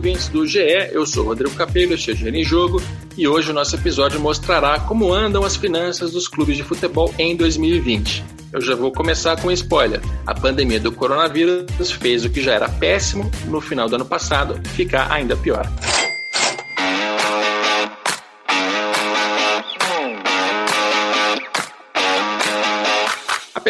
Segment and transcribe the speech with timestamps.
[0.00, 2.82] ouvintes do GE, eu sou Rodrigo Capello, este é em Jogo,
[3.18, 7.36] e hoje o nosso episódio mostrará como andam as finanças dos clubes de futebol em
[7.36, 8.24] 2020.
[8.50, 10.00] Eu já vou começar com um spoiler.
[10.26, 14.58] A pandemia do coronavírus fez o que já era péssimo no final do ano passado
[14.70, 15.70] ficar ainda pior.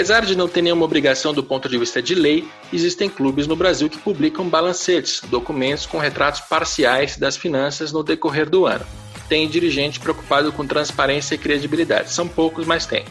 [0.00, 3.54] Apesar de não ter nenhuma obrigação do ponto de vista de lei, existem clubes no
[3.54, 8.86] Brasil que publicam balancetes, documentos com retratos parciais das finanças no decorrer do ano.
[9.28, 12.12] Tem dirigente preocupado com transparência e credibilidade.
[12.12, 13.05] São poucos, mas tem.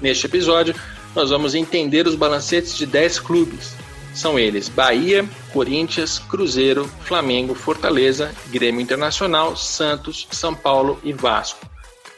[0.00, 0.76] Neste episódio,
[1.12, 3.74] nós vamos entender os balancetes de 10 clubes.
[4.14, 11.68] São eles Bahia, Corinthians, Cruzeiro, Flamengo, Fortaleza, Grêmio Internacional, Santos, São Paulo e Vasco.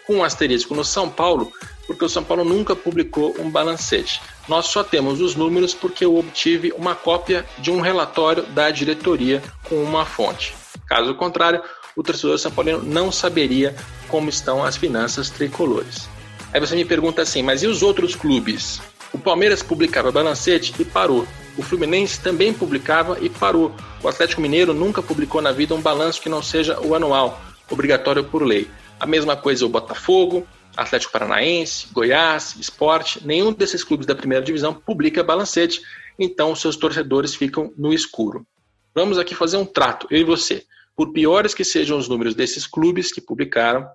[0.06, 1.50] Com um asterisco no São Paulo,
[1.91, 4.23] porque o São Paulo nunca publicou um balancete.
[4.48, 9.42] Nós só temos os números porque eu obtive uma cópia de um relatório da diretoria
[9.64, 10.55] com uma fonte.
[10.87, 11.61] Caso contrário,
[11.97, 13.75] o torcedor São Paulino não saberia
[14.06, 16.09] como estão as finanças tricolores.
[16.53, 18.81] Aí você me pergunta assim, mas e os outros clubes?
[19.12, 21.27] O Palmeiras publicava balancete e parou.
[21.59, 23.75] O Fluminense também publicava e parou.
[24.01, 28.23] O Atlético Mineiro nunca publicou na vida um balanço que não seja o anual, obrigatório
[28.23, 28.70] por lei.
[29.01, 34.75] A mesma coisa o Botafogo, Atlético Paranaense, Goiás, Esporte, nenhum desses clubes da primeira divisão
[34.75, 35.81] publica balancete,
[36.19, 38.47] então seus torcedores ficam no escuro.
[38.95, 40.65] Vamos aqui fazer um trato, eu e você.
[40.97, 43.89] Por piores que sejam os números desses clubes que publicaram,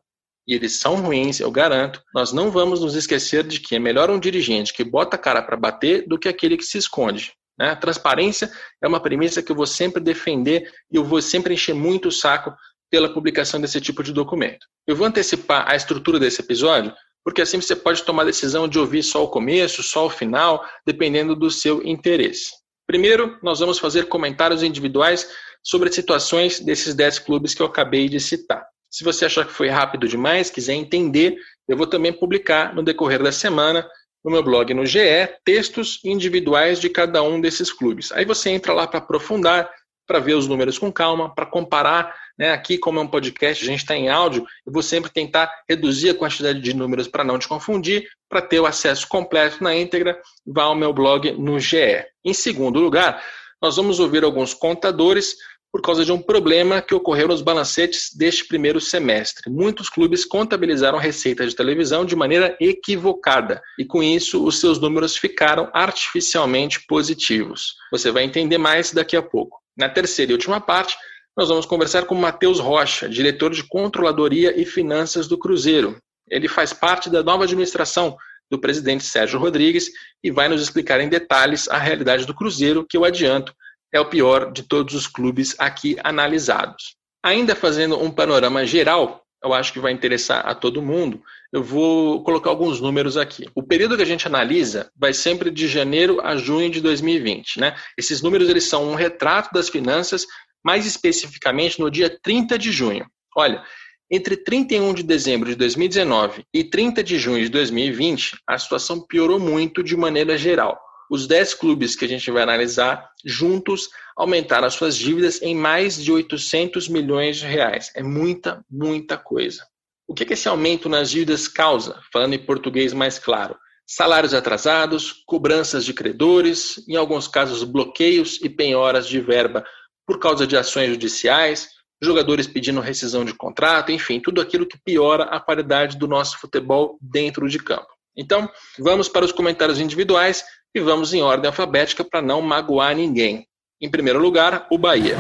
[0.47, 4.09] e eles são ruins, eu garanto, nós não vamos nos esquecer de que é melhor
[4.11, 7.33] um dirigente que bota a cara para bater do que aquele que se esconde.
[7.57, 7.75] Né?
[7.75, 12.09] Transparência é uma premissa que eu vou sempre defender e eu vou sempre encher muito
[12.09, 12.53] o saco
[12.89, 14.65] pela publicação desse tipo de documento.
[14.87, 18.77] Eu vou antecipar a estrutura desse episódio, porque assim você pode tomar a decisão de
[18.77, 22.51] ouvir só o começo, só o final, dependendo do seu interesse.
[22.87, 25.27] Primeiro, nós vamos fazer comentários individuais
[25.63, 28.63] sobre as situações desses 10 clubes que eu acabei de citar.
[28.91, 31.35] Se você achar que foi rápido demais, quiser entender,
[31.67, 33.85] eu vou também publicar no decorrer da semana
[34.25, 34.99] no meu blog no GE
[35.43, 38.11] textos individuais de cada um desses clubes.
[38.11, 39.69] Aí você entra lá para aprofundar,
[40.07, 42.51] para ver os números com calma, para comparar né?
[42.51, 46.09] Aqui, como é um podcast, a gente está em áudio, eu vou sempre tentar reduzir
[46.09, 50.19] a quantidade de números para não te confundir, para ter o acesso completo na íntegra,
[50.45, 52.05] vá ao meu blog no GE.
[52.23, 53.23] Em segundo lugar,
[53.61, 55.35] nós vamos ouvir alguns contadores
[55.75, 59.51] por causa de um problema que ocorreu nos balancetes deste primeiro semestre.
[59.51, 65.17] Muitos clubes contabilizaram receitas de televisão de maneira equivocada e, com isso, os seus números
[65.17, 67.75] ficaram artificialmente positivos.
[67.91, 69.59] Você vai entender mais daqui a pouco.
[69.77, 70.95] Na terceira e última parte,
[71.35, 75.97] nós vamos conversar com Matheus Rocha, diretor de Controladoria e Finanças do Cruzeiro.
[76.29, 78.15] Ele faz parte da nova administração
[78.49, 79.89] do presidente Sérgio Rodrigues
[80.23, 83.53] e vai nos explicar em detalhes a realidade do Cruzeiro, que eu adianto
[83.91, 86.95] é o pior de todos os clubes aqui analisados.
[87.23, 91.21] Ainda fazendo um panorama geral, eu acho que vai interessar a todo mundo,
[91.53, 93.47] eu vou colocar alguns números aqui.
[93.55, 97.59] O período que a gente analisa vai sempre de janeiro a junho de 2020.
[97.59, 97.75] Né?
[97.97, 100.25] Esses números eles são um retrato das finanças
[100.65, 103.05] mais especificamente no dia 30 de junho.
[103.37, 103.63] Olha,
[104.09, 109.39] entre 31 de dezembro de 2019 e 30 de junho de 2020, a situação piorou
[109.39, 110.81] muito de maneira geral.
[111.09, 116.03] Os 10 clubes que a gente vai analisar juntos aumentaram as suas dívidas em mais
[116.03, 117.91] de 800 milhões de reais.
[117.95, 119.63] É muita, muita coisa.
[120.07, 121.99] O que esse aumento nas dívidas causa?
[122.11, 123.55] Falando em português mais claro.
[123.87, 129.63] Salários atrasados, cobranças de credores, em alguns casos bloqueios e penhoras de verba
[130.05, 131.69] por causa de ações judiciais,
[132.01, 136.97] jogadores pedindo rescisão de contrato, enfim, tudo aquilo que piora a qualidade do nosso futebol
[137.01, 137.87] dentro de campo.
[138.15, 138.49] Então,
[138.79, 140.43] vamos para os comentários individuais
[140.73, 143.47] e vamos em ordem alfabética para não magoar ninguém.
[143.81, 145.17] Em primeiro lugar, o Bahia.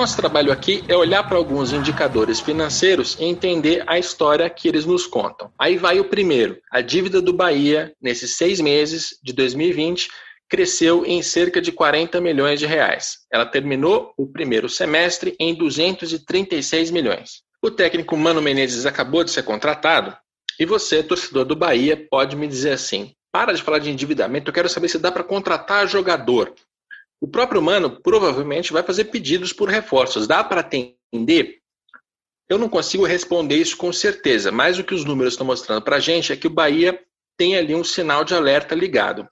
[0.00, 4.86] Nosso trabalho aqui é olhar para alguns indicadores financeiros e entender a história que eles
[4.86, 5.52] nos contam.
[5.58, 6.56] Aí vai o primeiro.
[6.72, 10.08] A dívida do Bahia, nesses seis meses de 2020,
[10.48, 13.18] cresceu em cerca de 40 milhões de reais.
[13.30, 17.42] Ela terminou o primeiro semestre em 236 milhões.
[17.62, 20.16] O técnico Mano Menezes acabou de ser contratado
[20.58, 24.54] e você, torcedor do Bahia, pode me dizer assim: para de falar de endividamento, eu
[24.54, 26.54] quero saber se dá para contratar jogador.
[27.20, 30.26] O próprio Mano provavelmente vai fazer pedidos por reforços.
[30.26, 31.60] Dá para atender?
[32.48, 35.96] Eu não consigo responder isso com certeza, mas o que os números estão mostrando para
[35.96, 36.98] a gente é que o Bahia
[37.36, 39.28] tem ali um sinal de alerta ligado.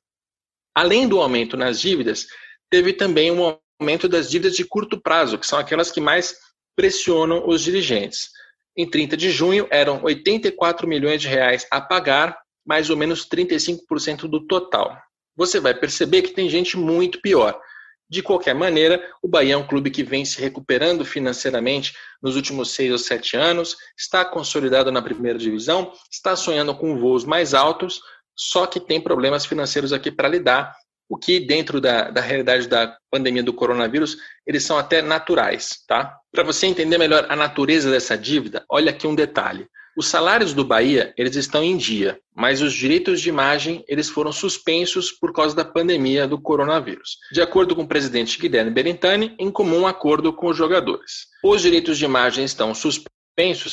[0.74, 2.26] Além do aumento nas dívidas,
[2.70, 6.36] teve também um aumento das dívidas de curto prazo, que são aquelas que mais
[6.76, 8.30] pressionam os dirigentes.
[8.76, 14.28] Em 30 de junho, eram 84 milhões de reais a pagar, mais ou menos 35%
[14.28, 14.96] do total.
[15.34, 17.60] Você vai perceber que tem gente muito pior.
[18.10, 22.70] De qualquer maneira, o Bahia é um clube que vem se recuperando financeiramente nos últimos
[22.70, 28.00] seis ou sete anos, está consolidado na primeira divisão, está sonhando com voos mais altos,
[28.34, 30.74] só que tem problemas financeiros aqui para lidar
[31.08, 36.18] o que dentro da, da realidade da pandemia do coronavírus, eles são até naturais, tá?
[36.30, 39.66] Para você entender melhor a natureza dessa dívida, olha aqui um detalhe.
[39.98, 44.30] Os salários do Bahia, eles estão em dia, mas os direitos de imagem, eles foram
[44.30, 47.16] suspensos por causa da pandemia do coronavírus.
[47.32, 51.26] De acordo com o presidente Guilherme Berentani, em comum acordo com os jogadores.
[51.42, 53.08] Os direitos de imagem estão suspensos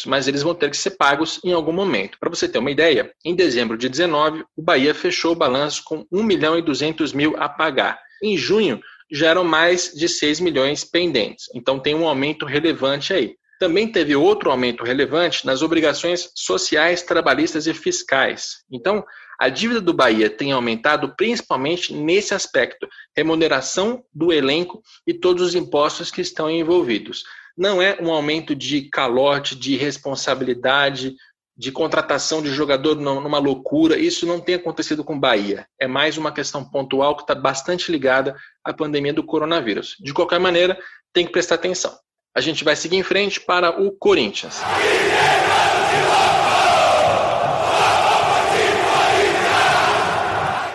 [0.05, 2.19] mas eles vão ter que ser pagos em algum momento.
[2.19, 6.05] Para você ter uma ideia, em dezembro de 19, o Bahia fechou o balanço com
[6.11, 7.99] 1 milhão e 200 mil a pagar.
[8.21, 8.79] Em junho,
[9.11, 11.45] já eram mais de 6 milhões pendentes.
[11.53, 13.35] Então tem um aumento relevante aí.
[13.59, 18.63] Também teve outro aumento relevante nas obrigações sociais, trabalhistas e fiscais.
[18.71, 19.03] Então,
[19.39, 25.55] a dívida do Bahia tem aumentado principalmente nesse aspecto, remuneração do elenco e todos os
[25.55, 27.23] impostos que estão envolvidos
[27.57, 31.15] não é um aumento de calote, de responsabilidade,
[31.57, 33.97] de contratação de jogador numa loucura.
[33.97, 35.65] Isso não tem acontecido com o Bahia.
[35.79, 39.95] É mais uma questão pontual que está bastante ligada à pandemia do coronavírus.
[39.99, 40.77] De qualquer maneira,
[41.13, 41.97] tem que prestar atenção.
[42.37, 44.61] A gente vai seguir em frente para o Corinthians.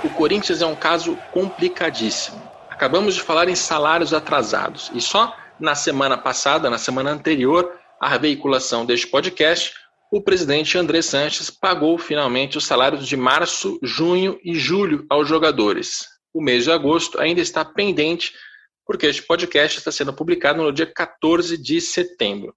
[0.02, 2.40] O Corinthians é um caso complicadíssimo.
[2.70, 7.70] Acabamos de falar em salários atrasados e só na semana passada, na semana anterior
[8.00, 9.74] à veiculação deste podcast,
[10.10, 16.06] o presidente André Sanches pagou finalmente os salários de março, junho e julho aos jogadores.
[16.32, 18.32] O mês de agosto ainda está pendente,
[18.90, 22.52] porque este podcast está sendo publicado no dia 14 de setembro.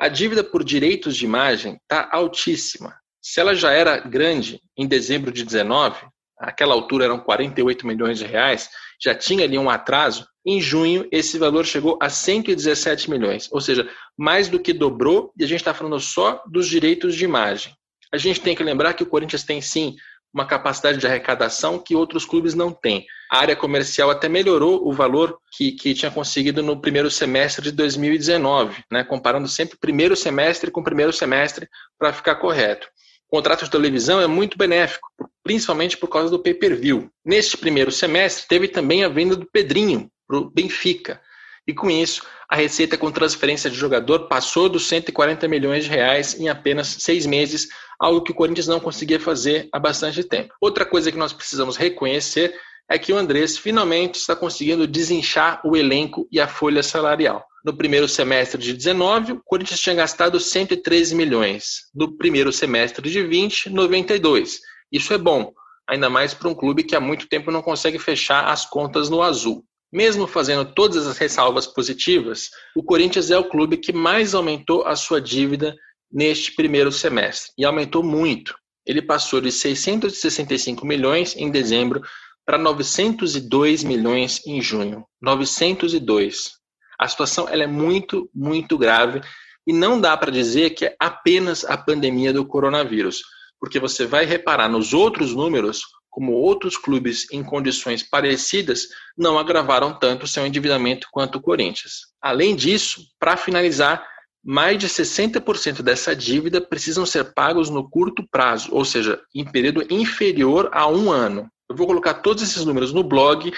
[0.00, 2.96] A dívida por direitos de imagem está altíssima.
[3.20, 6.00] Se ela já era grande em dezembro de 19,
[6.38, 8.70] aquela altura eram 48 milhões de reais,
[9.04, 13.86] já tinha ali um atraso, em junho esse valor chegou a 117 milhões, ou seja,
[14.16, 17.74] mais do que dobrou, e a gente está falando só dos direitos de imagem.
[18.10, 19.94] A gente tem que lembrar que o Corinthians tem sim
[20.32, 23.04] uma capacidade de arrecadação que outros clubes não têm.
[23.30, 27.72] A área comercial até melhorou o valor que, que tinha conseguido no primeiro semestre de
[27.72, 29.02] 2019, né?
[29.02, 31.68] comparando sempre primeiro semestre com primeiro semestre
[31.98, 32.88] para ficar correto.
[33.28, 35.08] O contrato de televisão é muito benéfico,
[35.42, 37.10] principalmente por causa do pay-per-view.
[37.24, 41.20] Neste primeiro semestre, teve também a venda do Pedrinho para o Benfica.
[41.66, 46.38] E com isso, a receita com transferência de jogador passou dos 140 milhões de reais
[46.38, 47.66] em apenas seis meses,
[47.98, 50.54] algo que o Corinthians não conseguia fazer há bastante tempo.
[50.60, 52.54] Outra coisa que nós precisamos reconhecer
[52.88, 57.44] é que o Andrés finalmente está conseguindo desinchar o elenco e a folha salarial.
[57.64, 61.86] No primeiro semestre de 19, o Corinthians tinha gastado 113 milhões.
[61.92, 64.60] No primeiro semestre de 20, 92.
[64.92, 65.52] Isso é bom,
[65.88, 69.20] ainda mais para um clube que há muito tempo não consegue fechar as contas no
[69.20, 69.64] azul.
[69.92, 74.94] Mesmo fazendo todas as ressalvas positivas, o Corinthians é o clube que mais aumentou a
[74.94, 75.74] sua dívida
[76.12, 78.54] neste primeiro semestre e aumentou muito.
[78.86, 82.00] Ele passou de 665 milhões em dezembro
[82.46, 85.04] para 902 milhões em junho.
[85.20, 86.52] 902.
[86.98, 89.20] A situação ela é muito, muito grave
[89.66, 93.22] e não dá para dizer que é apenas a pandemia do coronavírus,
[93.60, 98.86] porque você vai reparar nos outros números como outros clubes em condições parecidas
[99.18, 102.06] não agravaram tanto seu endividamento quanto o Corinthians.
[102.22, 104.02] Além disso, para finalizar,
[104.42, 109.84] mais de 60% dessa dívida precisam ser pagos no curto prazo, ou seja, em período
[109.92, 111.50] inferior a um ano.
[111.68, 113.52] Eu vou colocar todos esses números no blog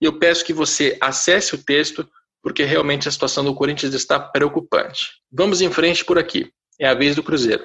[0.00, 2.08] e eu peço que você acesse o texto,
[2.42, 5.10] porque realmente a situação do Corinthians está preocupante.
[5.30, 6.50] Vamos em frente por aqui.
[6.78, 7.62] É a vez do Cruzeiro.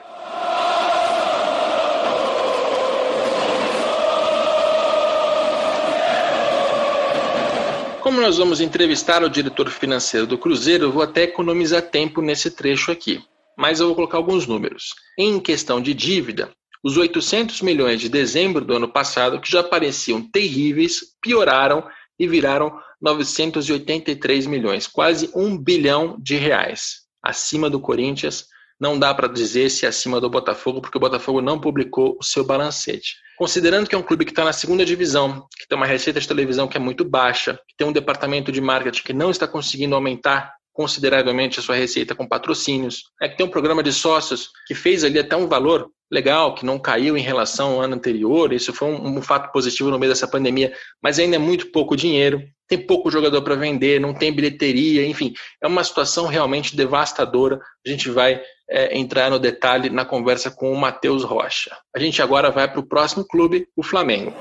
[8.02, 12.52] Como nós vamos entrevistar o diretor financeiro do Cruzeiro, eu vou até economizar tempo nesse
[12.52, 13.24] trecho aqui.
[13.58, 14.94] Mas eu vou colocar alguns números.
[15.18, 16.52] Em questão de dívida,
[16.86, 21.84] os 800 milhões de dezembro do ano passado, que já pareciam terríveis, pioraram
[22.20, 27.06] e viraram 983 milhões, quase um bilhão de reais.
[27.24, 28.46] Acima do Corinthians,
[28.80, 32.24] não dá para dizer se é acima do Botafogo, porque o Botafogo não publicou o
[32.24, 33.16] seu balancete.
[33.36, 36.28] Considerando que é um clube que está na segunda divisão, que tem uma receita de
[36.28, 39.96] televisão que é muito baixa, que tem um departamento de marketing que não está conseguindo
[39.96, 44.76] aumentar consideravelmente a sua receita com patrocínios, é que tem um programa de sócios que
[44.76, 48.74] fez ali até um valor legal, que não caiu em relação ao ano anterior, isso
[48.74, 52.44] foi um, um fato positivo no meio dessa pandemia, mas ainda é muito pouco dinheiro,
[52.68, 57.60] tem pouco jogador para vender, não tem bilheteria, enfim, é uma situação realmente devastadora.
[57.86, 61.76] A gente vai é, entrar no detalhe na conversa com o Matheus Rocha.
[61.96, 64.34] A gente agora vai para o próximo clube, o Flamengo.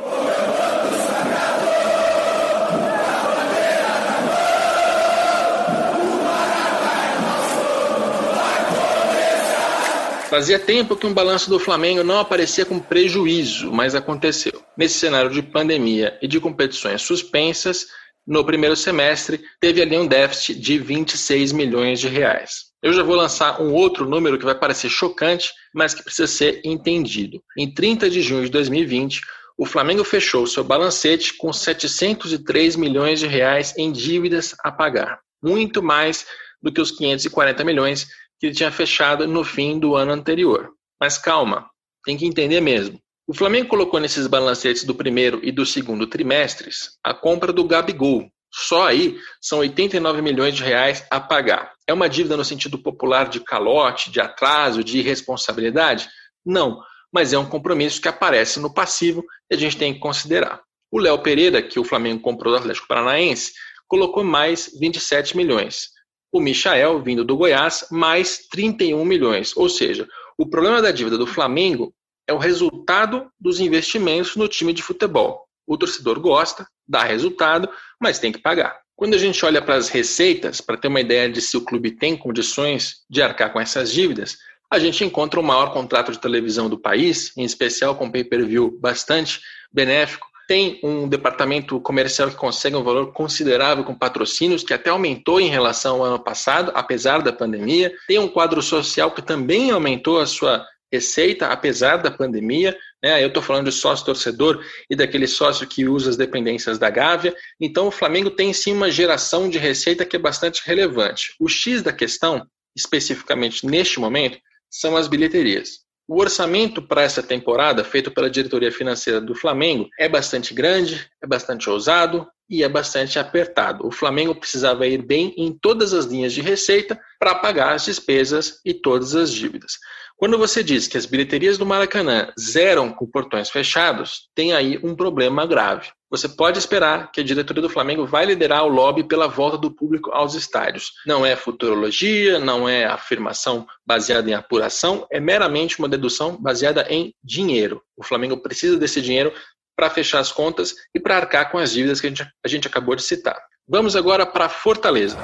[10.34, 14.64] Fazia tempo que um balanço do Flamengo não aparecia com prejuízo, mas aconteceu.
[14.76, 17.86] Nesse cenário de pandemia e de competições suspensas,
[18.26, 22.64] no primeiro semestre teve ali um déficit de 26 milhões de reais.
[22.82, 26.60] Eu já vou lançar um outro número que vai parecer chocante, mas que precisa ser
[26.64, 27.40] entendido.
[27.56, 29.20] Em 30 de junho de 2020,
[29.56, 35.80] o Flamengo fechou seu balancete com 703 milhões de reais em dívidas a pagar, muito
[35.80, 36.26] mais
[36.60, 40.72] do que os 540 milhões que ele tinha fechado no fim do ano anterior.
[41.00, 41.68] Mas calma,
[42.04, 43.00] tem que entender mesmo.
[43.26, 48.28] O Flamengo colocou nesses balancetes do primeiro e do segundo trimestres a compra do Gabigol.
[48.52, 51.72] Só aí são 89 milhões de reais a pagar.
[51.88, 56.08] É uma dívida no sentido popular de calote, de atraso, de irresponsabilidade?
[56.44, 56.80] Não,
[57.12, 60.60] mas é um compromisso que aparece no passivo e a gente tem que considerar.
[60.92, 63.52] O Léo Pereira, que o Flamengo comprou do Atlético Paranaense,
[63.88, 65.93] colocou mais 27 milhões
[66.34, 69.56] o Michael, vindo do Goiás, mais 31 milhões.
[69.56, 71.94] Ou seja, o problema da dívida do Flamengo
[72.26, 75.46] é o resultado dos investimentos no time de futebol.
[75.64, 78.80] O torcedor gosta, dá resultado, mas tem que pagar.
[78.96, 81.92] Quando a gente olha para as receitas, para ter uma ideia de se o clube
[81.92, 84.36] tem condições de arcar com essas dívidas,
[84.68, 89.40] a gente encontra o maior contrato de televisão do país, em especial com pay-per-view bastante
[89.72, 95.40] benéfico, tem um departamento comercial que consegue um valor considerável com patrocínios, que até aumentou
[95.40, 97.94] em relação ao ano passado, apesar da pandemia.
[98.06, 102.76] Tem um quadro social que também aumentou a sua receita, apesar da pandemia.
[103.02, 103.22] Né?
[103.22, 107.34] Eu estou falando de sócio torcedor e daquele sócio que usa as dependências da Gávea.
[107.60, 111.34] Então, o Flamengo tem sim uma geração de receita que é bastante relevante.
[111.40, 112.46] O X da questão,
[112.76, 114.38] especificamente neste momento,
[114.70, 115.83] são as bilheterias.
[116.06, 121.26] O orçamento para essa temporada, feito pela diretoria financeira do Flamengo, é bastante grande, é
[121.26, 123.87] bastante ousado e é bastante apertado.
[123.87, 128.61] O Flamengo precisava ir bem em todas as linhas de receita para pagar as despesas
[128.66, 129.73] e todas as dívidas.
[130.16, 134.94] Quando você diz que as bilheterias do Maracanã zeram com portões fechados, tem aí um
[134.94, 135.88] problema grave.
[136.14, 139.68] Você pode esperar que a diretoria do Flamengo vai liderar o lobby pela volta do
[139.68, 140.92] público aos estádios.
[141.04, 147.12] Não é futurologia, não é afirmação baseada em apuração, é meramente uma dedução baseada em
[147.21, 147.83] dinheiro.
[147.97, 149.33] O Flamengo precisa desse dinheiro
[149.76, 152.68] para fechar as contas e para arcar com as dívidas que a gente, a gente
[152.68, 153.37] acabou de citar.
[153.66, 155.18] Vamos agora para Fortaleza.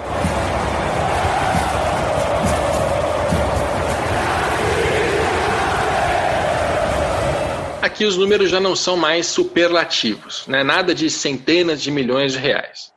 [7.91, 10.63] Aqui os números já não são mais superlativos, né?
[10.63, 12.93] nada de centenas de milhões de reais.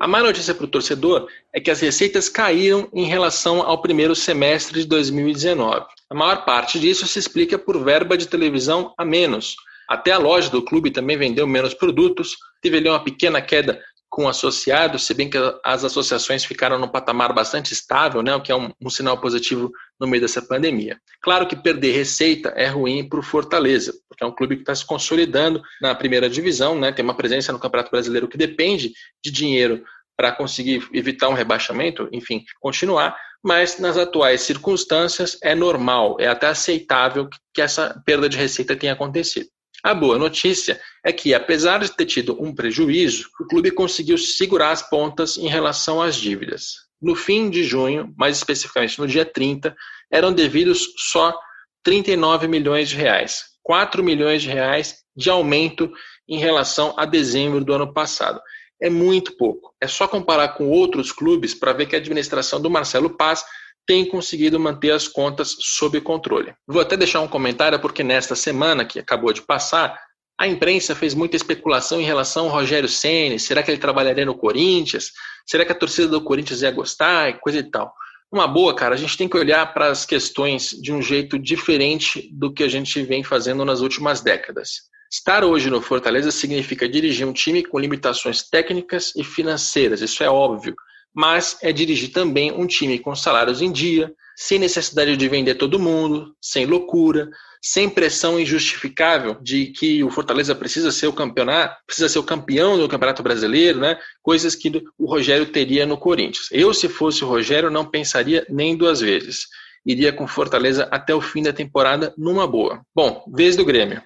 [0.00, 4.16] A má notícia para o torcedor é que as receitas caíram em relação ao primeiro
[4.16, 5.84] semestre de 2019.
[6.08, 9.54] A maior parte disso se explica por verba de televisão a menos.
[9.86, 13.78] Até a loja do clube também vendeu menos produtos, teve ali uma pequena queda
[14.18, 18.50] com associados, se bem que as associações ficaram num patamar bastante estável, né, o que
[18.50, 19.70] é um, um sinal positivo
[20.00, 20.98] no meio dessa pandemia.
[21.22, 24.74] Claro que perder receita é ruim para o Fortaleza, porque é um clube que está
[24.74, 28.90] se consolidando na primeira divisão, né, tem uma presença no Campeonato Brasileiro que depende
[29.24, 29.84] de dinheiro
[30.16, 36.48] para conseguir evitar um rebaixamento, enfim, continuar, mas nas atuais circunstâncias é normal, é até
[36.48, 39.46] aceitável que essa perda de receita tenha acontecido.
[39.82, 44.72] A boa notícia é que, apesar de ter tido um prejuízo, o clube conseguiu segurar
[44.72, 46.88] as pontas em relação às dívidas.
[47.00, 49.76] No fim de junho, mais especificamente no dia 30,
[50.10, 51.38] eram devidos só
[51.84, 55.92] 39 milhões de reais, 4 milhões de reais de aumento
[56.28, 58.40] em relação a dezembro do ano passado.
[58.80, 59.72] É muito pouco.
[59.80, 63.44] É só comparar com outros clubes para ver que a administração do Marcelo Paz
[63.88, 66.54] tem conseguido manter as contas sob controle.
[66.66, 69.98] Vou até deixar um comentário, porque nesta semana que acabou de passar,
[70.38, 73.40] a imprensa fez muita especulação em relação ao Rogério Ceni.
[73.40, 75.10] Será que ele trabalharia no Corinthians?
[75.46, 77.40] Será que a torcida do Corinthians ia gostar?
[77.40, 77.90] Coisa e tal.
[78.30, 82.28] Uma boa, cara, a gente tem que olhar para as questões de um jeito diferente
[82.30, 84.82] do que a gente vem fazendo nas últimas décadas.
[85.10, 90.28] Estar hoje no Fortaleza significa dirigir um time com limitações técnicas e financeiras, isso é
[90.28, 90.76] óbvio
[91.14, 95.78] mas é dirigir também um time com salários em dia, sem necessidade de vender todo
[95.78, 97.28] mundo, sem loucura,
[97.60, 102.78] sem pressão injustificável de que o Fortaleza precisa ser o campeonato, precisa ser o campeão
[102.78, 103.98] do Campeonato Brasileiro, né?
[104.22, 106.46] Coisas que o Rogério teria no Corinthians.
[106.52, 109.46] Eu, se fosse o Rogério, não pensaria nem duas vezes.
[109.84, 112.82] Iria com Fortaleza até o fim da temporada numa boa.
[112.94, 114.02] Bom, vez do Grêmio.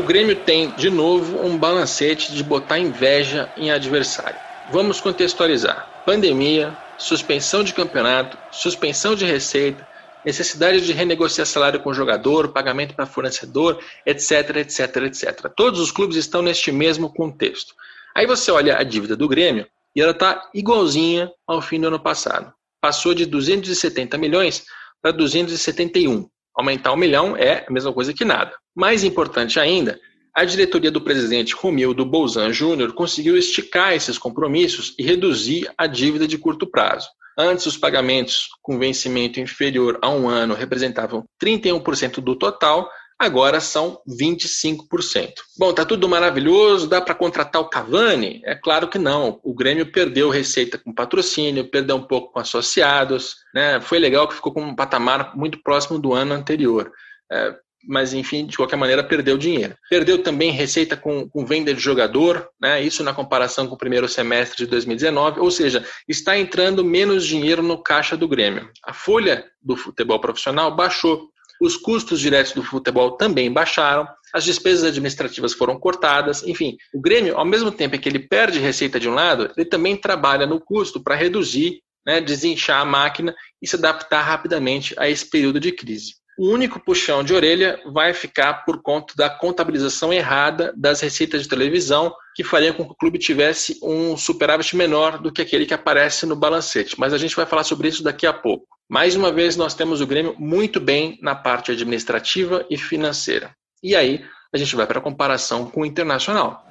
[0.00, 4.40] O Grêmio tem, de novo, um balancete de botar inveja em adversário.
[4.72, 9.86] Vamos contextualizar: pandemia, suspensão de campeonato, suspensão de receita,
[10.24, 15.52] necessidade de renegociar salário com o jogador, pagamento para fornecedor, etc, etc, etc.
[15.54, 17.74] Todos os clubes estão neste mesmo contexto.
[18.16, 22.00] Aí você olha a dívida do Grêmio e ela está igualzinha ao fim do ano
[22.00, 22.50] passado.
[22.80, 24.64] Passou de 270 milhões
[25.02, 26.26] para 271.
[26.56, 28.54] Aumentar um milhão é a mesma coisa que nada.
[28.80, 30.00] Mais importante ainda,
[30.34, 36.26] a diretoria do presidente Romildo Bolzan Júnior conseguiu esticar esses compromissos e reduzir a dívida
[36.26, 37.06] de curto prazo.
[37.36, 44.00] Antes, os pagamentos com vencimento inferior a um ano representavam 31% do total, agora são
[44.08, 45.34] 25%.
[45.58, 48.40] Bom, tá tudo maravilhoso, dá para contratar o Cavani?
[48.46, 49.38] É claro que não.
[49.44, 53.78] O Grêmio perdeu receita com patrocínio, perdeu um pouco com associados, né?
[53.82, 56.90] Foi legal que ficou com um patamar muito próximo do ano anterior.
[57.30, 57.54] É,
[57.86, 59.74] mas enfim, de qualquer maneira, perdeu dinheiro.
[59.88, 62.82] Perdeu também receita com, com, venda de jogador, né?
[62.82, 67.62] isso na comparação com o primeiro semestre de 2019, ou seja, está entrando menos dinheiro
[67.62, 68.68] no caixa do Grêmio.
[68.84, 74.84] A folha do futebol profissional baixou os custos diretos do futebol também baixaram, as despesas
[74.84, 79.14] administrativas foram cortadas, enfim, o Grêmio, ao mesmo tempo que ele perde receita de um
[79.14, 84.22] lado, ele também trabalha no custo para reduzir, né, desinchar a máquina e se adaptar
[84.22, 86.19] rapidamente a esse período de crise.
[86.40, 91.48] O único puxão de orelha vai ficar por conta da contabilização errada das receitas de
[91.50, 95.74] televisão, que faria com que o clube tivesse um superávit menor do que aquele que
[95.74, 96.98] aparece no balancete.
[96.98, 98.64] Mas a gente vai falar sobre isso daqui a pouco.
[98.88, 103.54] Mais uma vez, nós temos o Grêmio muito bem na parte administrativa e financeira.
[103.82, 106.69] E aí, a gente vai para a comparação com o Internacional.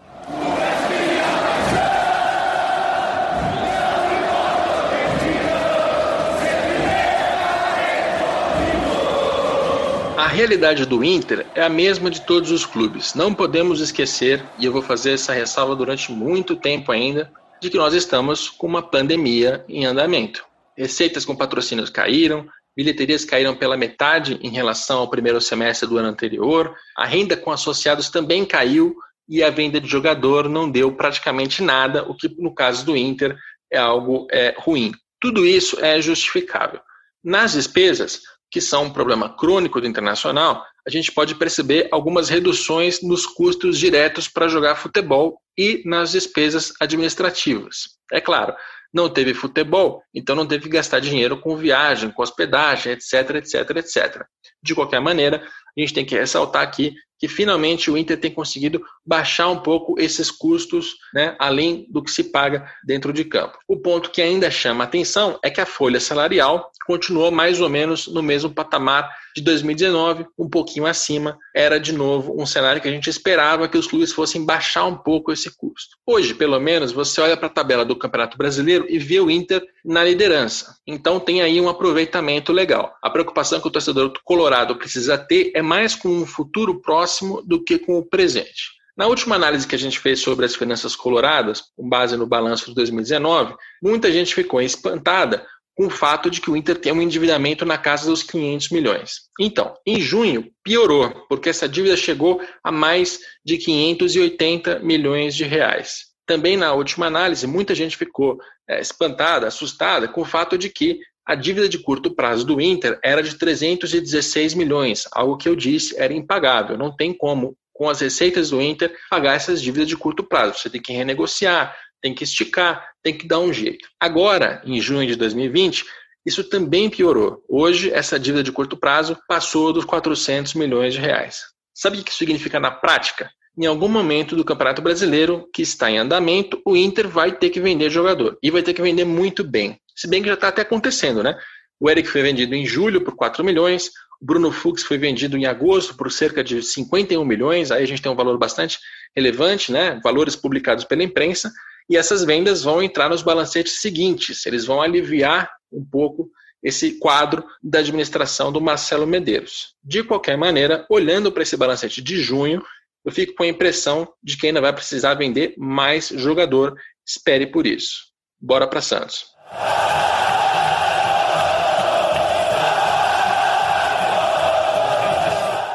[10.20, 13.14] A realidade do Inter é a mesma de todos os clubes.
[13.14, 17.78] Não podemos esquecer, e eu vou fazer essa ressalva durante muito tempo ainda, de que
[17.78, 20.46] nós estamos com uma pandemia em andamento.
[20.78, 26.10] Receitas com patrocínios caíram, bilheterias caíram pela metade em relação ao primeiro semestre do ano
[26.10, 28.94] anterior, a renda com associados também caiu
[29.26, 33.38] e a venda de jogador não deu praticamente nada, o que no caso do Inter
[33.72, 34.92] é algo é, ruim.
[35.18, 36.82] Tudo isso é justificável.
[37.24, 38.20] Nas despesas,
[38.52, 43.78] que são um problema crônico do internacional, a gente pode perceber algumas reduções nos custos
[43.78, 47.90] diretos para jogar futebol e nas despesas administrativas.
[48.12, 48.56] É claro,
[48.94, 53.70] não teve futebol, então não teve que gastar dinheiro com viagem, com hospedagem, etc, etc,
[53.78, 54.26] etc.
[54.64, 55.44] De qualquer maneira,
[55.78, 60.00] a gente tem que ressaltar aqui que finalmente o Inter tem conseguido baixar um pouco
[60.00, 63.60] esses custos, né, além do que se paga dentro de campo.
[63.68, 68.08] O ponto que ainda chama atenção é que a folha salarial continuou mais ou menos
[68.08, 71.38] no mesmo patamar de 2019, um pouquinho acima.
[71.56, 74.96] Era de novo um cenário que a gente esperava que os clubes fossem baixar um
[74.96, 75.96] pouco esse custo.
[76.04, 79.64] Hoje, pelo menos, você olha para a tabela do Campeonato Brasileiro e vê o Inter
[79.86, 80.78] na liderança.
[80.88, 82.96] Então tem aí um aproveitamento legal.
[83.04, 87.09] A preocupação que o torcedor colorado precisa ter é mais com um futuro próximo
[87.46, 88.80] do que com o presente.
[88.98, 92.66] Na última análise que a gente fez sobre as finanças coloradas, com base no balanço
[92.66, 97.02] de 2019, muita gente ficou espantada com o fato de que o Inter tem um
[97.02, 99.22] endividamento na casa dos 500 milhões.
[99.40, 106.08] Então, em junho, piorou, porque essa dívida chegou a mais de 580 milhões de reais.
[106.28, 108.38] Também na última análise, muita gente ficou
[108.70, 113.00] é, espantada, assustada com o fato de que a dívida de curto prazo do Inter
[113.04, 116.76] era de 316 milhões, algo que eu disse era impagável.
[116.76, 120.58] Não tem como, com as receitas do Inter, pagar essas dívidas de curto prazo.
[120.58, 123.88] Você tem que renegociar, tem que esticar, tem que dar um jeito.
[124.00, 125.86] Agora, em junho de 2020,
[126.26, 127.44] isso também piorou.
[127.48, 131.44] Hoje, essa dívida de curto prazo passou dos 400 milhões de reais.
[131.76, 133.30] Sabe o que isso significa na prática?
[133.56, 137.60] Em algum momento do Campeonato Brasileiro, que está em andamento, o Inter vai ter que
[137.60, 138.36] vender jogador.
[138.42, 139.80] E vai ter que vender muito bem.
[140.00, 141.38] Se bem que já está até acontecendo, né?
[141.78, 145.46] O Eric foi vendido em julho por 4 milhões, o Bruno Fux foi vendido em
[145.46, 148.80] agosto por cerca de 51 milhões, aí a gente tem um valor bastante
[149.14, 150.00] relevante, né?
[150.02, 151.52] Valores publicados pela imprensa.
[151.90, 156.32] E essas vendas vão entrar nos balancetes seguintes, eles vão aliviar um pouco
[156.64, 159.76] esse quadro da administração do Marcelo Medeiros.
[159.84, 162.64] De qualquer maneira, olhando para esse balancete de junho,
[163.04, 166.74] eu fico com a impressão de que ainda vai precisar vender mais jogador.
[167.06, 168.10] Espere por isso.
[168.40, 169.38] Bora para Santos.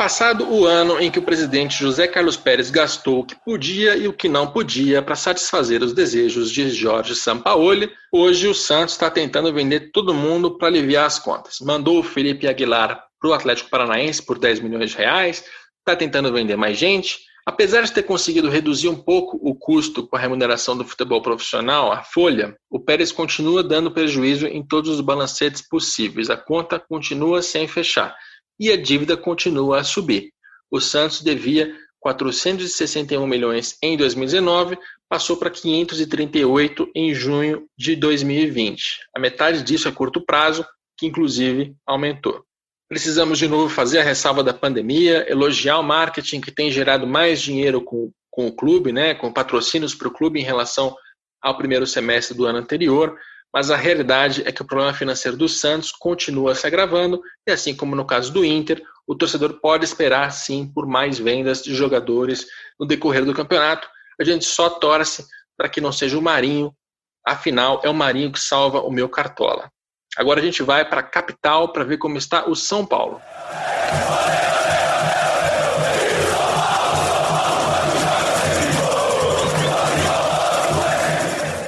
[0.05, 4.07] Passado o ano em que o presidente José Carlos Pérez gastou o que podia e
[4.07, 9.11] o que não podia para satisfazer os desejos de Jorge Sampaoli, hoje o Santos está
[9.11, 11.59] tentando vender todo mundo para aliviar as contas.
[11.61, 15.43] Mandou o Felipe Aguilar para o Atlético Paranaense por 10 milhões de reais,
[15.79, 17.21] está tentando vender mais gente.
[17.47, 21.91] Apesar de ter conseguido reduzir um pouco o custo com a remuneração do futebol profissional,
[21.91, 26.29] a folha, o Pérez continua dando prejuízo em todos os balancetes possíveis.
[26.29, 28.15] A conta continua sem fechar
[28.59, 30.31] e a dívida continua a subir.
[30.71, 34.77] O Santos devia 461 milhões em 2019,
[35.09, 39.01] passou para 538 em junho de 2020.
[39.17, 40.67] A metade disso é curto prazo,
[40.99, 42.45] que inclusive aumentou.
[42.89, 47.41] Precisamos de novo fazer a ressalva da pandemia, elogiar o marketing que tem gerado mais
[47.41, 50.95] dinheiro com, com o clube, né, com patrocínios para o clube em relação
[51.41, 53.19] ao primeiro semestre do ano anterior,
[53.55, 57.73] mas a realidade é que o problema financeiro do Santos continua se agravando e, assim
[57.73, 62.49] como no caso do Inter, o torcedor pode esperar sim por mais vendas de jogadores
[62.81, 63.87] no decorrer do campeonato.
[64.21, 65.25] A gente só torce
[65.57, 66.75] para que não seja o Marinho,
[67.25, 69.71] afinal é o Marinho que salva o meu cartola.
[70.17, 73.21] Agora a gente vai para a capital para ver como está o São Paulo.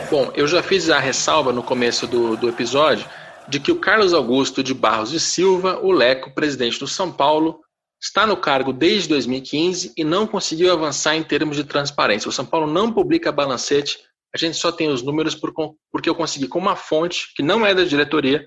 [0.09, 3.09] Bom, eu já fiz a ressalva no começo do, do episódio
[3.49, 7.61] de que o Carlos Augusto de Barros e Silva, o Leco, presidente do São Paulo,
[8.01, 12.29] está no cargo desde 2015 e não conseguiu avançar em termos de transparência.
[12.29, 13.99] O São Paulo não publica balancete,
[14.33, 15.53] a gente só tem os números por,
[15.90, 18.47] porque eu consegui com uma fonte que não é da diretoria,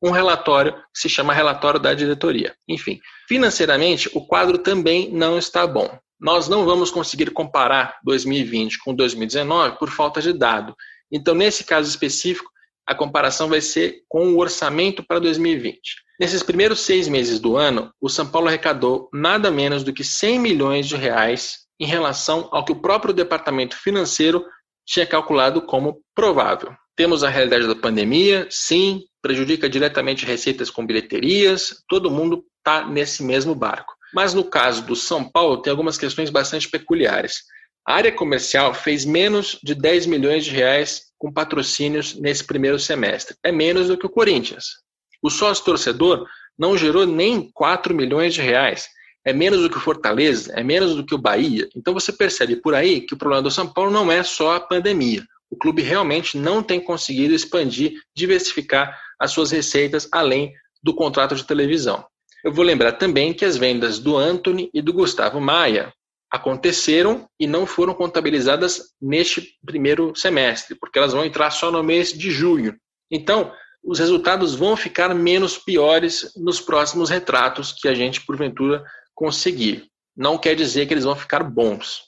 [0.00, 2.54] um relatório que se chama relatório da diretoria.
[2.68, 5.90] Enfim, financeiramente o quadro também não está bom.
[6.20, 10.76] Nós não vamos conseguir comparar 2020 com 2019 por falta de dado.
[11.10, 12.50] Então, nesse caso específico,
[12.86, 15.80] a comparação vai ser com o orçamento para 2020.
[16.18, 20.38] Nesses primeiros seis meses do ano, o São Paulo arrecadou nada menos do que 100
[20.38, 24.44] milhões de reais em relação ao que o próprio departamento financeiro
[24.86, 26.74] tinha calculado como provável.
[26.96, 33.22] Temos a realidade da pandemia, sim, prejudica diretamente receitas com bilheterias, todo mundo está nesse
[33.22, 33.94] mesmo barco.
[34.12, 37.44] Mas no caso do São Paulo, tem algumas questões bastante peculiares.
[37.86, 43.36] A área comercial fez menos de 10 milhões de reais com patrocínios nesse primeiro semestre.
[43.42, 44.76] É menos do que o Corinthians.
[45.22, 46.26] O sócio torcedor
[46.58, 48.88] não gerou nem 4 milhões de reais.
[49.24, 51.68] É menos do que o Fortaleza, é menos do que o Bahia.
[51.76, 54.60] Então você percebe por aí que o problema do São Paulo não é só a
[54.60, 55.22] pandemia.
[55.50, 61.44] O clube realmente não tem conseguido expandir, diversificar as suas receitas além do contrato de
[61.44, 62.04] televisão.
[62.42, 65.92] Eu vou lembrar também que as vendas do Anthony e do Gustavo Maia
[66.30, 72.12] aconteceram e não foram contabilizadas neste primeiro semestre, porque elas vão entrar só no mês
[72.12, 72.76] de junho.
[73.10, 79.86] Então, os resultados vão ficar menos piores nos próximos retratos que a gente, porventura, conseguir.
[80.16, 82.02] Não quer dizer que eles vão ficar bons.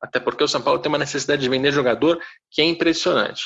[0.00, 3.44] Até porque o São Paulo tem uma necessidade de vender jogador que é impressionante.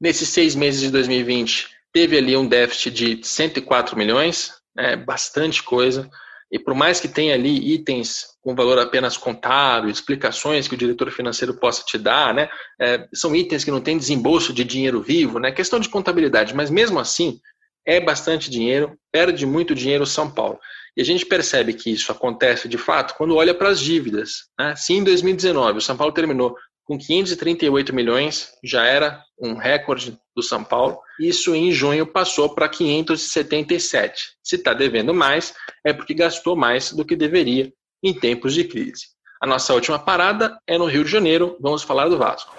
[0.00, 6.08] Nesses seis meses de 2020, teve ali um déficit de 104 milhões, é bastante coisa.
[6.50, 11.10] E por mais que tenha ali itens com valor apenas contábil, explicações que o diretor
[11.10, 12.48] financeiro possa te dar, né?
[12.80, 15.52] É, são itens que não têm desembolso de dinheiro vivo, né?
[15.52, 17.38] Questão de contabilidade, mas mesmo assim
[17.86, 20.58] é bastante dinheiro, perde muito dinheiro São Paulo.
[20.96, 24.44] E a gente percebe que isso acontece de fato quando olha para as dívidas.
[24.58, 24.74] Né?
[24.76, 30.42] Se em 2019 o São Paulo terminou com 538 milhões, já era um recorde do
[30.42, 30.98] São Paulo.
[31.20, 34.22] Isso em junho passou para 577.
[34.42, 35.52] Se está devendo mais,
[35.84, 37.70] é porque gastou mais do que deveria
[38.02, 39.06] em tempos de crise.
[39.40, 41.56] A nossa última parada é no Rio de Janeiro.
[41.60, 42.52] Vamos falar do Vasco.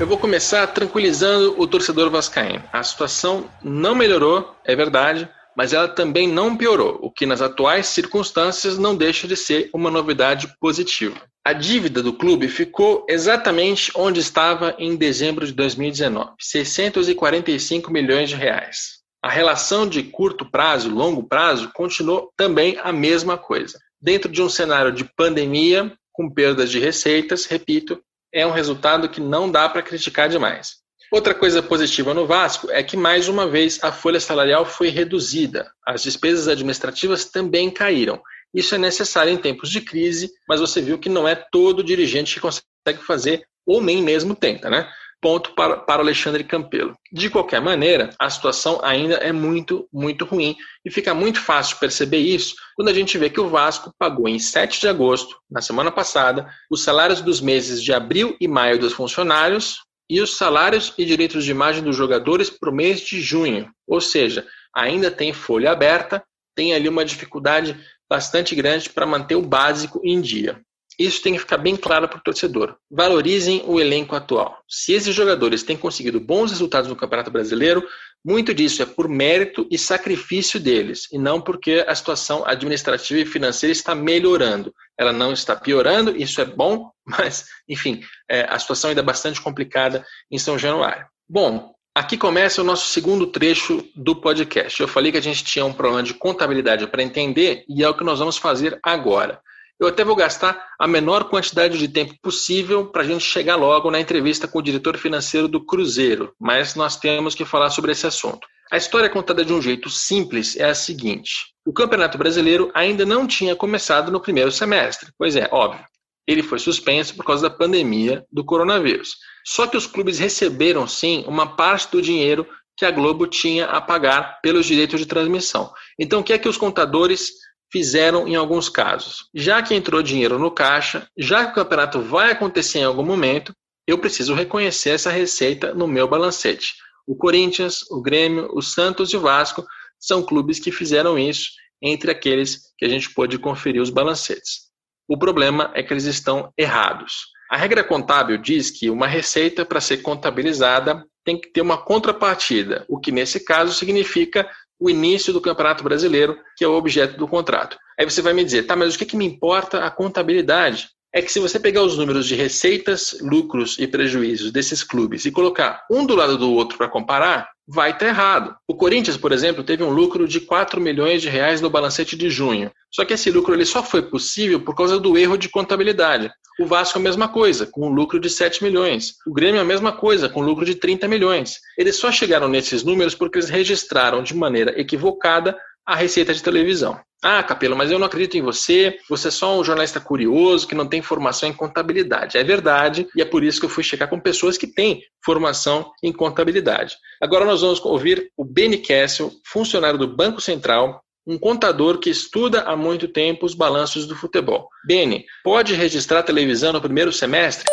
[0.00, 2.64] Eu vou começar tranquilizando o torcedor vascaíno.
[2.72, 7.88] A situação não melhorou, é verdade, mas ela também não piorou, o que nas atuais
[7.88, 11.20] circunstâncias não deixa de ser uma novidade positiva.
[11.42, 18.36] A dívida do clube ficou exatamente onde estava em dezembro de 2019, 645 milhões de
[18.36, 19.00] reais.
[19.22, 23.78] A relação de curto prazo e longo prazo continuou também a mesma coisa.
[24.00, 29.20] Dentro de um cenário de pandemia, com perdas de receitas, repito, é um resultado que
[29.20, 30.80] não dá para criticar demais.
[31.10, 35.72] Outra coisa positiva no Vasco é que, mais uma vez, a folha salarial foi reduzida.
[35.84, 38.22] As despesas administrativas também caíram.
[38.54, 42.34] Isso é necessário em tempos de crise, mas você viu que não é todo dirigente
[42.34, 44.90] que consegue fazer, ou nem mesmo tenta, né?
[45.20, 46.96] ponto para, para Alexandre Campelo.
[47.12, 52.18] De qualquer maneira, a situação ainda é muito, muito ruim e fica muito fácil perceber
[52.18, 55.92] isso quando a gente vê que o Vasco pagou em 7 de agosto, na semana
[55.92, 61.04] passada, os salários dos meses de abril e maio dos funcionários e os salários e
[61.04, 63.70] direitos de imagem dos jogadores para o mês de junho.
[63.86, 66.22] Ou seja, ainda tem folha aberta,
[66.54, 67.78] tem ali uma dificuldade
[68.10, 70.60] bastante grande para manter o básico em dia.
[70.98, 72.76] Isso tem que ficar bem claro para o torcedor.
[72.90, 74.58] Valorizem o elenco atual.
[74.68, 77.82] Se esses jogadores têm conseguido bons resultados no Campeonato Brasileiro,
[78.22, 83.24] muito disso é por mérito e sacrifício deles, e não porque a situação administrativa e
[83.24, 84.74] financeira está melhorando.
[84.98, 89.40] Ela não está piorando, isso é bom, mas, enfim, é, a situação ainda é bastante
[89.40, 91.06] complicada em São Januário.
[91.26, 94.80] Bom, aqui começa o nosso segundo trecho do podcast.
[94.80, 97.94] Eu falei que a gente tinha um problema de contabilidade para entender, e é o
[97.94, 99.40] que nós vamos fazer agora.
[99.78, 103.90] Eu até vou gastar a menor quantidade de tempo possível para a gente chegar logo
[103.90, 108.06] na entrevista com o diretor financeiro do Cruzeiro, mas nós temos que falar sobre esse
[108.06, 108.46] assunto.
[108.70, 113.26] A história contada de um jeito simples é a seguinte: o Campeonato Brasileiro ainda não
[113.26, 115.10] tinha começado no primeiro semestre.
[115.18, 115.84] Pois é, óbvio.
[116.26, 119.16] Ele foi suspenso por causa da pandemia do coronavírus.
[119.44, 123.80] Só que os clubes receberam sim uma parte do dinheiro que a Globo tinha a
[123.80, 125.72] pagar pelos direitos de transmissão.
[125.98, 127.32] Então, o que é que os contadores
[127.70, 129.28] fizeram em alguns casos.
[129.34, 133.54] Já que entrou dinheiro no caixa, já que o campeonato vai acontecer em algum momento,
[133.86, 136.74] eu preciso reconhecer essa receita no meu balancete.
[137.06, 139.64] O Corinthians, o Grêmio, o Santos e o Vasco
[139.98, 141.50] são clubes que fizeram isso
[141.82, 144.70] entre aqueles que a gente pôde conferir os balancetes.
[145.08, 147.26] O problema é que eles estão errados.
[147.50, 152.84] A regra contábil diz que uma receita, para ser contabilizada, tem que ter uma contrapartida,
[152.88, 157.26] o que nesse caso significa o início do Campeonato Brasileiro, que é o objeto do
[157.26, 157.76] contrato.
[157.98, 160.90] Aí você vai me dizer, tá, mas o que, que me importa a contabilidade?
[161.12, 165.32] É que se você pegar os números de receitas, lucros e prejuízos desses clubes e
[165.32, 168.54] colocar um do lado do outro para comparar, vai estar errado.
[168.66, 172.30] O Corinthians, por exemplo, teve um lucro de 4 milhões de reais no balancete de
[172.30, 172.70] junho.
[172.92, 176.30] Só que esse lucro ele só foi possível por causa do erro de contabilidade.
[176.60, 179.14] O Vasco a mesma coisa, com um lucro de 7 milhões.
[179.26, 181.58] O Grêmio a mesma coisa, com um lucro de 30 milhões.
[181.78, 187.00] Eles só chegaram nesses números porque eles registraram de maneira equivocada a receita de televisão.
[187.24, 190.74] Ah, Capelo, mas eu não acredito em você, você é só um jornalista curioso que
[190.74, 192.36] não tem formação em contabilidade.
[192.36, 195.90] É verdade, e é por isso que eu fui checar com pessoas que têm formação
[196.02, 196.94] em contabilidade.
[197.22, 202.62] Agora nós vamos ouvir o Benny Kessel, funcionário do Banco Central, um contador que estuda
[202.62, 204.68] há muito tempo os balanços do futebol.
[204.86, 207.64] Benny, pode registrar televisão no primeiro semestre?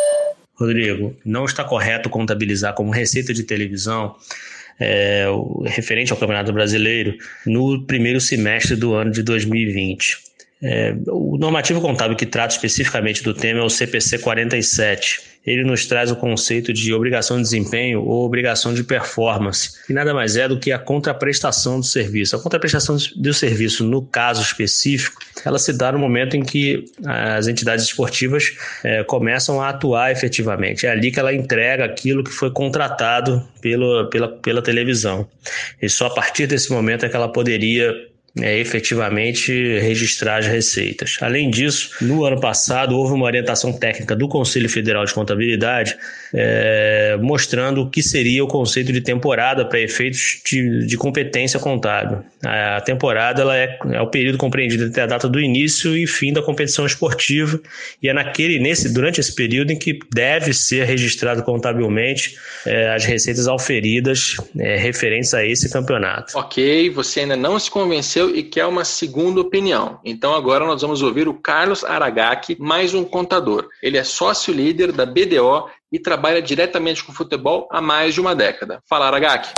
[0.54, 4.16] Rodrigo, não está correto contabilizar como receita de televisão
[4.80, 5.26] é,
[5.66, 10.28] referente ao Campeonato Brasileiro no primeiro semestre do ano de 2020.
[10.60, 15.37] É, o normativo contábil que trata especificamente do tema é o CPC 47.
[15.48, 20.12] Ele nos traz o conceito de obrigação de desempenho ou obrigação de performance, que nada
[20.12, 22.36] mais é do que a contraprestação do serviço.
[22.36, 27.46] A contraprestação do serviço, no caso específico, ela se dá no momento em que as
[27.46, 30.86] entidades esportivas é, começam a atuar efetivamente.
[30.86, 35.26] É ali que ela entrega aquilo que foi contratado pelo, pela, pela televisão.
[35.80, 38.07] E só a partir desse momento é que ela poderia
[38.40, 41.16] é, efetivamente registrar as receitas.
[41.20, 45.96] Além disso, no ano passado houve uma orientação técnica do Conselho Federal de Contabilidade
[46.34, 52.22] é, mostrando o que seria o conceito de temporada para efeitos de, de, competência contábil.
[52.44, 56.32] A temporada ela é, é, o período compreendido entre a data do início e fim
[56.32, 57.60] da competição esportiva
[58.02, 63.04] e é naquele nesse durante esse período em que deve ser registrado contabilmente é, as
[63.04, 66.36] receitas auferidas é, referentes a esse campeonato.
[66.36, 70.00] Ok, você ainda não se convenceu e quer uma segunda opinião.
[70.04, 73.68] Então agora nós vamos ouvir o Carlos Aragaki, mais um contador.
[73.82, 78.34] Ele é sócio líder da BDO e trabalha diretamente com futebol há mais de uma
[78.34, 78.82] década.
[78.88, 79.52] Fala, Aragaki.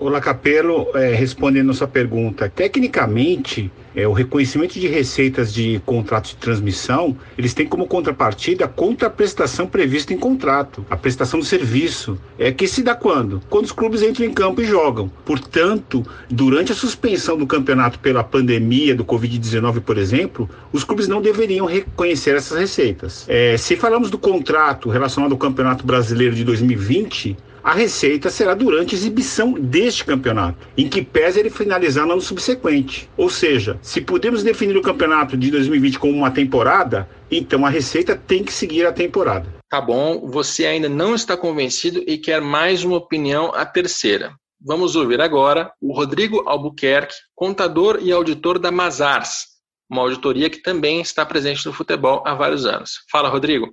[0.00, 6.30] Olá, Capelo, é, respondendo a sua pergunta, tecnicamente, é, o reconhecimento de receitas de contratos
[6.30, 12.16] de transmissão, eles têm como contrapartida a contraprestação prevista em contrato, a prestação do serviço,
[12.38, 13.42] é que se dá quando?
[13.50, 15.10] Quando os clubes entram em campo e jogam.
[15.24, 21.20] Portanto, durante a suspensão do campeonato pela pandemia do Covid-19, por exemplo, os clubes não
[21.20, 23.24] deveriam reconhecer essas receitas.
[23.26, 28.94] É, se falamos do contrato relacionado ao Campeonato Brasileiro de 2020, a receita será durante
[28.94, 33.08] a exibição deste campeonato, em que pese ele finalizar no ano subsequente.
[33.16, 38.16] Ou seja, se podemos definir o campeonato de 2020 como uma temporada, então a receita
[38.16, 39.46] tem que seguir a temporada.
[39.68, 44.32] Tá bom, você ainda não está convencido e quer mais uma opinião, a terceira.
[44.60, 49.46] Vamos ouvir agora o Rodrigo Albuquerque, contador e auditor da Mazars,
[49.90, 53.04] uma auditoria que também está presente no futebol há vários anos.
[53.10, 53.72] Fala, Rodrigo.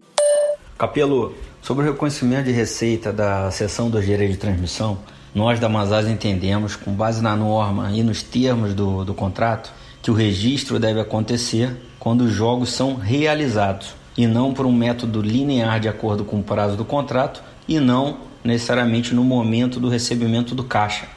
[0.78, 5.00] Capelo, Sobre o reconhecimento de receita da seção do direito de transmissão,
[5.34, 10.12] nós da Masas entendemos, com base na norma e nos termos do, do contrato, que
[10.12, 15.80] o registro deve acontecer quando os jogos são realizados e não por um método linear
[15.80, 20.64] de acordo com o prazo do contrato e não necessariamente no momento do recebimento do
[20.64, 21.08] caixa,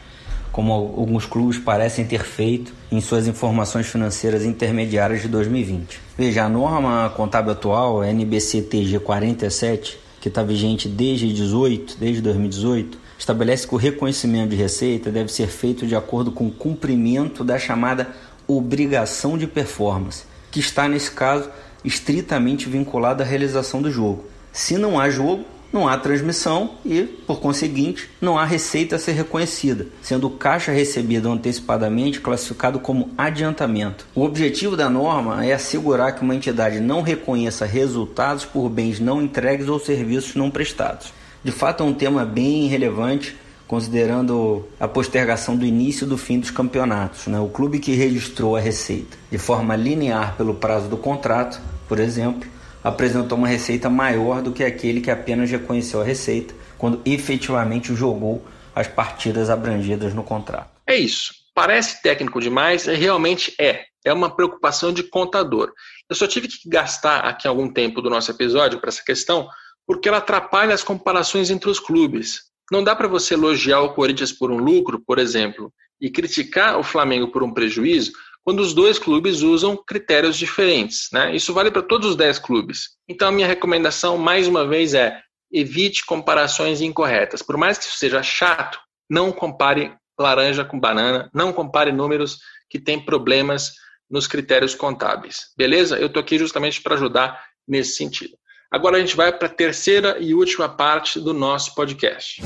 [0.50, 6.00] como alguns clubes parecem ter feito em suas informações financeiras intermediárias de 2020.
[6.16, 13.66] Veja, a norma contábil atual, NBCTG 47, que está vigente desde 18, desde 2018, estabelece
[13.66, 18.08] que o reconhecimento de receita deve ser feito de acordo com o cumprimento da chamada
[18.46, 21.50] obrigação de performance, que está, nesse caso,
[21.84, 24.24] estritamente vinculada à realização do jogo.
[24.52, 29.12] Se não há jogo, não há transmissão e, por conseguinte, não há receita a ser
[29.12, 34.06] reconhecida, sendo o caixa recebido antecipadamente classificado como adiantamento.
[34.14, 39.22] O objetivo da norma é assegurar que uma entidade não reconheça resultados por bens não
[39.22, 41.12] entregues ou serviços não prestados.
[41.42, 46.50] De fato, é um tema bem relevante, considerando a postergação do início do fim dos
[46.50, 47.26] campeonatos.
[47.26, 47.38] Né?
[47.38, 52.48] O clube que registrou a receita de forma linear pelo prazo do contrato, por exemplo,
[52.82, 58.44] apresentou uma receita maior do que aquele que apenas reconheceu a receita quando efetivamente jogou
[58.74, 60.70] as partidas abrangidas no contrato.
[60.86, 61.34] É isso.
[61.54, 63.86] Parece técnico demais, e realmente é.
[64.04, 65.72] É uma preocupação de contador.
[66.08, 69.48] Eu só tive que gastar aqui algum tempo do nosso episódio para essa questão,
[69.86, 72.42] porque ela atrapalha as comparações entre os clubes.
[72.70, 76.84] Não dá para você elogiar o Corinthians por um lucro, por exemplo, e criticar o
[76.84, 78.12] Flamengo por um prejuízo
[78.48, 81.10] quando os dois clubes usam critérios diferentes.
[81.12, 81.36] Né?
[81.36, 82.96] Isso vale para todos os 10 clubes.
[83.06, 85.20] Então, a minha recomendação, mais uma vez, é
[85.52, 87.42] evite comparações incorretas.
[87.42, 88.80] Por mais que isso seja chato,
[89.10, 92.38] não compare laranja com banana, não compare números
[92.70, 93.74] que têm problemas
[94.10, 95.52] nos critérios contábeis.
[95.54, 95.98] Beleza?
[95.98, 98.32] Eu estou aqui justamente para ajudar nesse sentido.
[98.70, 102.40] Agora a gente vai para a terceira e última parte do nosso podcast.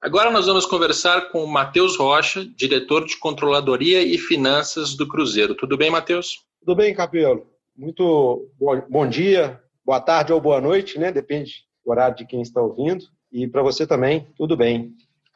[0.00, 5.54] Agora nós vamos conversar com o Matheus Rocha, diretor de Controladoria e Finanças do Cruzeiro.
[5.54, 6.44] Tudo bem, Matheus?
[6.60, 7.46] Tudo bem, Capelo.
[7.76, 8.48] Muito
[8.88, 11.10] bom dia, boa tarde ou boa noite, né?
[11.10, 13.04] Depende do horário de quem está ouvindo.
[13.32, 14.92] E para você também, tudo bem.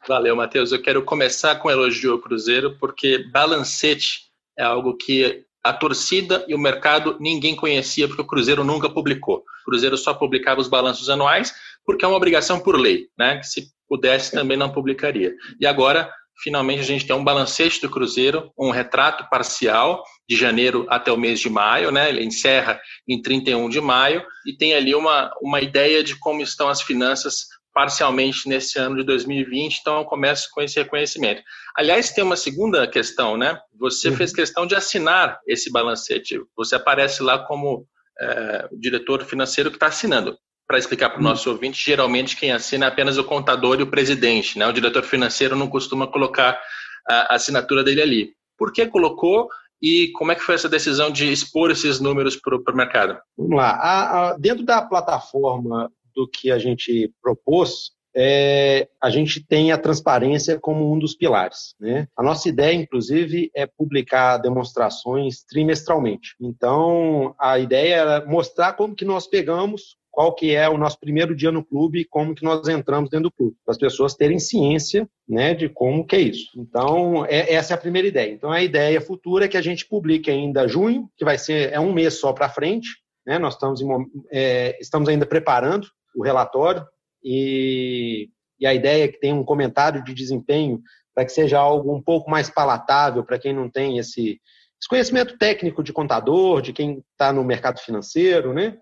[0.07, 0.73] Valeu, Matheus.
[0.73, 6.45] Eu quero começar com um elogio ao Cruzeiro, porque balancete é algo que a torcida
[6.49, 9.39] e o mercado ninguém conhecia, porque o Cruzeiro nunca publicou.
[9.63, 11.53] O Cruzeiro só publicava os balanços anuais,
[11.85, 13.39] porque é uma obrigação por lei, né?
[13.39, 15.35] Que se pudesse também não publicaria.
[15.61, 16.09] E agora,
[16.45, 21.19] finalmente, a gente tem um balancete do Cruzeiro, um retrato parcial de janeiro até o
[21.19, 22.09] mês de maio, né?
[22.09, 26.69] Ele encerra em 31 de maio e tem ali uma, uma ideia de como estão
[26.69, 31.43] as finanças parcialmente nesse ano de 2020, então eu começo com esse reconhecimento.
[31.77, 33.59] Aliás, tem uma segunda questão, né?
[33.79, 36.41] Você fez questão de assinar esse balancete.
[36.57, 37.87] Você aparece lá como
[38.21, 40.37] é, diretor financeiro que está assinando.
[40.71, 43.91] Para explicar para o nosso ouvinte, geralmente quem assina é apenas o contador e o
[43.91, 44.69] presidente, né?
[44.69, 46.63] O diretor financeiro não costuma colocar
[47.09, 48.31] a assinatura dele ali.
[48.57, 49.49] Por que colocou
[49.83, 53.19] e como é que foi essa decisão de expor esses números para o mercado?
[53.37, 53.71] Vamos lá.
[53.73, 59.79] A, a, dentro da plataforma do que a gente propôs, é, a gente tem a
[59.79, 61.75] transparência como um dos pilares.
[61.81, 62.07] Né?
[62.17, 66.37] A nossa ideia, inclusive, é publicar demonstrações trimestralmente.
[66.41, 71.35] Então, a ideia era mostrar como que nós pegamos qual que é o nosso primeiro
[71.35, 74.39] dia no clube e como que nós entramos dentro do clube, para as pessoas terem
[74.39, 76.51] ciência né, de como que é isso.
[76.57, 78.33] Então, é, essa é a primeira ideia.
[78.33, 81.79] Então, a ideia futura é que a gente publique ainda junho, que vai ser é
[81.79, 82.89] um mês só para frente,
[83.27, 83.39] né?
[83.39, 83.89] nós estamos, em,
[84.33, 86.85] é, estamos ainda preparando o relatório
[87.23, 90.81] e, e a ideia é que tenha um comentário de desempenho
[91.15, 94.41] para que seja algo um pouco mais palatável para quem não tem esse,
[94.81, 98.77] esse, conhecimento técnico de contador, de quem está no mercado financeiro, né?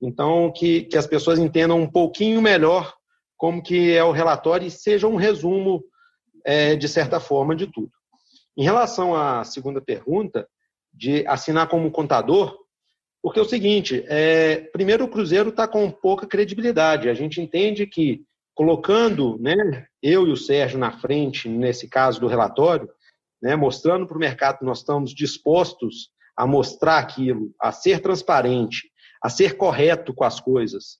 [0.00, 2.94] Então, que, que as pessoas entendam um pouquinho melhor
[3.36, 5.82] como que é o relatório e seja um resumo,
[6.44, 7.90] é, de certa forma, de tudo.
[8.56, 10.46] Em relação à segunda pergunta,
[10.92, 12.58] de assinar como contador,
[13.22, 17.08] porque é o seguinte, é, primeiro o Cruzeiro está com pouca credibilidade.
[17.08, 18.22] A gente entende que
[18.54, 22.88] colocando né, eu e o Sérgio na frente, nesse caso do relatório,
[23.42, 28.90] né, mostrando para o mercado que nós estamos dispostos a mostrar aquilo, a ser transparente,
[29.22, 30.98] a ser correto com as coisas,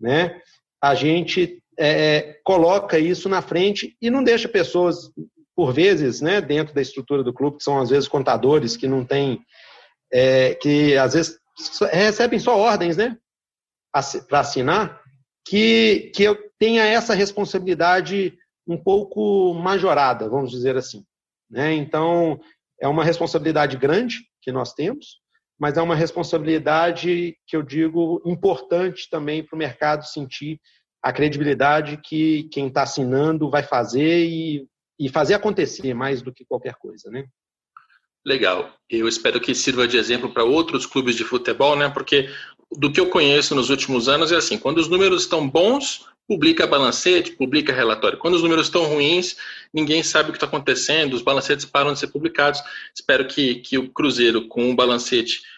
[0.00, 0.40] né,
[0.82, 5.10] a gente é, coloca isso na frente e não deixa pessoas,
[5.54, 9.04] por vezes, né, dentro da estrutura do clube, que são às vezes contadores que não
[9.04, 9.40] têm,
[10.12, 11.38] é, que às vezes
[11.92, 13.16] recebem só ordens, né?
[14.28, 15.00] Para assinar,
[15.46, 21.04] que, que eu tenha essa responsabilidade um pouco majorada, vamos dizer assim.
[21.50, 21.74] Né?
[21.74, 22.40] Então,
[22.80, 25.20] é uma responsabilidade grande que nós temos,
[25.62, 30.60] mas é uma responsabilidade que eu digo importante também para o mercado sentir
[31.00, 34.66] a credibilidade que quem está assinando vai fazer e,
[34.98, 37.26] e fazer acontecer mais do que qualquer coisa, né?
[38.26, 38.74] Legal.
[38.90, 41.88] Eu espero que sirva de exemplo para outros clubes de futebol, né?
[41.88, 42.28] Porque
[42.72, 46.66] do que eu conheço nos últimos anos é assim: quando os números estão bons, publica
[46.66, 48.18] balancete, publica relatório.
[48.18, 49.36] Quando os números estão ruins,
[49.72, 52.60] ninguém sabe o que está acontecendo, os balancetes param de ser publicados.
[52.92, 55.51] Espero que, que o Cruzeiro, com um balancete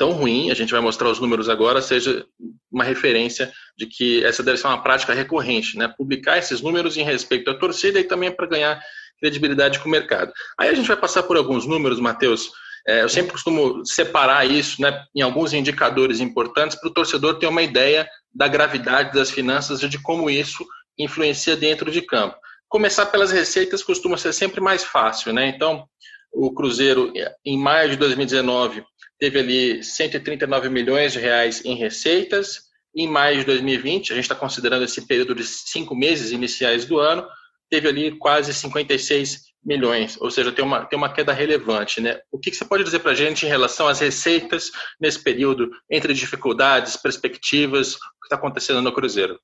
[0.00, 2.24] tão ruim, a gente vai mostrar os números agora, seja
[2.72, 5.92] uma referência de que essa deve ser uma prática recorrente, né?
[5.94, 8.80] Publicar esses números em respeito à torcida e também para ganhar
[9.20, 10.32] credibilidade com o mercado.
[10.58, 12.50] Aí a gente vai passar por alguns números, Matheus.
[12.88, 17.46] É, eu sempre costumo separar isso né, em alguns indicadores importantes para o torcedor ter
[17.46, 20.64] uma ideia da gravidade das finanças e de como isso
[20.98, 22.36] influencia dentro de campo.
[22.70, 25.46] Começar pelas receitas costuma ser sempre mais fácil, né?
[25.46, 25.84] Então,
[26.32, 27.12] o Cruzeiro,
[27.44, 28.82] em maio de 2019,
[29.20, 32.70] teve ali 139 milhões de reais em receitas.
[32.96, 36.98] Em maio de 2020, a gente está considerando esse período de cinco meses iniciais do
[36.98, 37.24] ano,
[37.68, 42.00] teve ali quase 56 milhões, ou seja, tem uma, tem uma queda relevante.
[42.00, 42.18] Né?
[42.32, 45.70] O que, que você pode dizer para a gente em relação às receitas nesse período,
[45.88, 49.38] entre dificuldades, perspectivas, o que está acontecendo no Cruzeiro?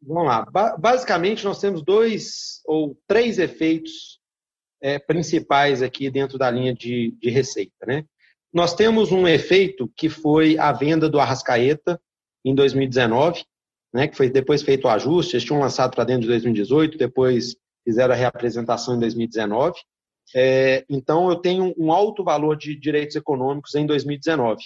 [0.00, 0.46] Vamos lá.
[0.50, 4.20] Ba basicamente, nós temos dois ou três efeitos
[4.80, 7.84] é, principais aqui dentro da linha de, de receita.
[7.86, 8.04] Né?
[8.52, 12.00] Nós temos um efeito que foi a venda do Arrascaeta
[12.44, 13.44] em 2019,
[13.92, 17.56] né, que foi depois feito o ajuste, eles tinham lançado para dentro de 2018, depois
[17.84, 19.78] fizeram a reapresentação em 2019.
[20.34, 24.62] É, então, eu tenho um alto valor de direitos econômicos em 2019,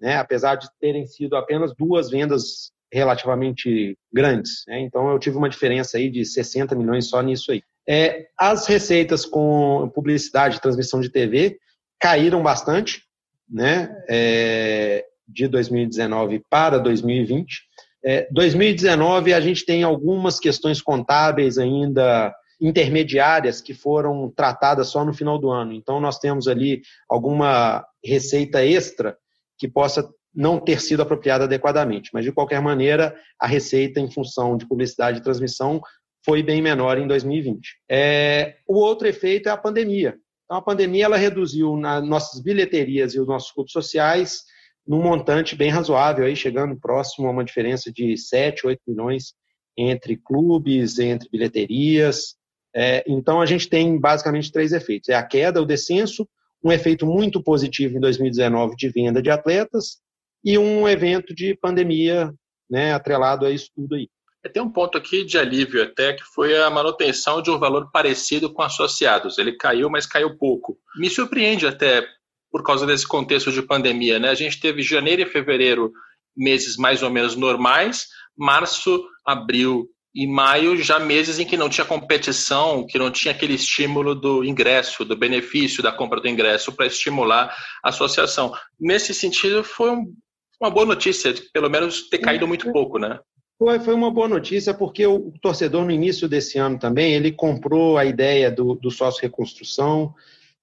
[0.00, 4.64] né, apesar de terem sido apenas duas vendas relativamente grandes.
[4.66, 7.62] Né, então, eu tive uma diferença aí de 60 milhões só nisso aí.
[7.88, 11.58] É, as receitas com publicidade e transmissão de TV
[11.98, 13.07] caíram bastante,
[13.48, 17.62] né, é, de 2019 para 2020.
[18.04, 25.14] É, 2019 a gente tem algumas questões contábeis ainda intermediárias que foram tratadas só no
[25.14, 25.72] final do ano.
[25.72, 29.16] Então nós temos ali alguma receita extra
[29.56, 34.56] que possa não ter sido apropriada adequadamente, mas de qualquer maneira a receita em função
[34.56, 35.80] de publicidade e transmissão
[36.24, 37.76] foi bem menor em 2020.
[37.90, 40.16] É, o outro efeito é a pandemia.
[40.48, 44.44] Então, a pandemia ela reduziu nossas bilheterias e os nossos clubes sociais
[44.86, 49.34] num montante bem razoável, aí chegando próximo a uma diferença de 7, 8 milhões
[49.76, 52.34] entre clubes, entre bilheterias.
[52.74, 56.26] É, então, a gente tem basicamente três efeitos: é a queda, o descenso,
[56.64, 59.98] um efeito muito positivo em 2019 de venda de atletas
[60.42, 62.32] e um evento de pandemia
[62.70, 64.08] né, atrelado a isso tudo aí.
[64.52, 68.52] Tem um ponto aqui de alívio até, que foi a manutenção de um valor parecido
[68.52, 69.36] com associados.
[69.36, 70.78] Ele caiu, mas caiu pouco.
[70.96, 72.06] Me surpreende até
[72.50, 74.18] por causa desse contexto de pandemia.
[74.18, 74.30] Né?
[74.30, 75.92] A gente teve janeiro e fevereiro
[76.36, 81.84] meses mais ou menos normais, março, abril e maio já meses em que não tinha
[81.84, 86.86] competição, que não tinha aquele estímulo do ingresso, do benefício da compra do ingresso para
[86.86, 88.52] estimular a associação.
[88.80, 90.12] Nesse sentido, foi um,
[90.60, 93.18] uma boa notícia, pelo menos ter caído muito pouco, né?
[93.58, 97.98] Foi, foi uma boa notícia, porque o torcedor, no início desse ano também, ele comprou
[97.98, 100.14] a ideia do, do sócio reconstrução,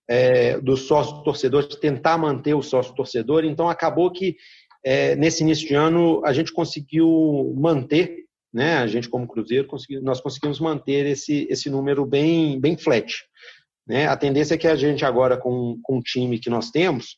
[0.08, 3.44] é, do sócio torcedor, de tentar manter o sócio torcedor.
[3.44, 4.38] Então, acabou que
[4.82, 8.24] é, nesse início de ano a gente conseguiu manter,
[8.54, 8.78] né?
[8.78, 13.26] A gente, como Cruzeiro, consegui, nós conseguimos manter esse, esse número bem, bem flat.
[13.86, 14.08] Né?
[14.08, 17.18] A tendência é que a gente agora, com, com o time que nós temos,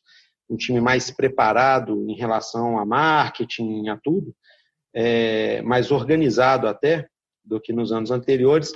[0.50, 4.34] um time mais preparado em relação a marketing, a tudo,
[4.94, 7.08] é, mais organizado até
[7.44, 8.72] do que nos anos anteriores.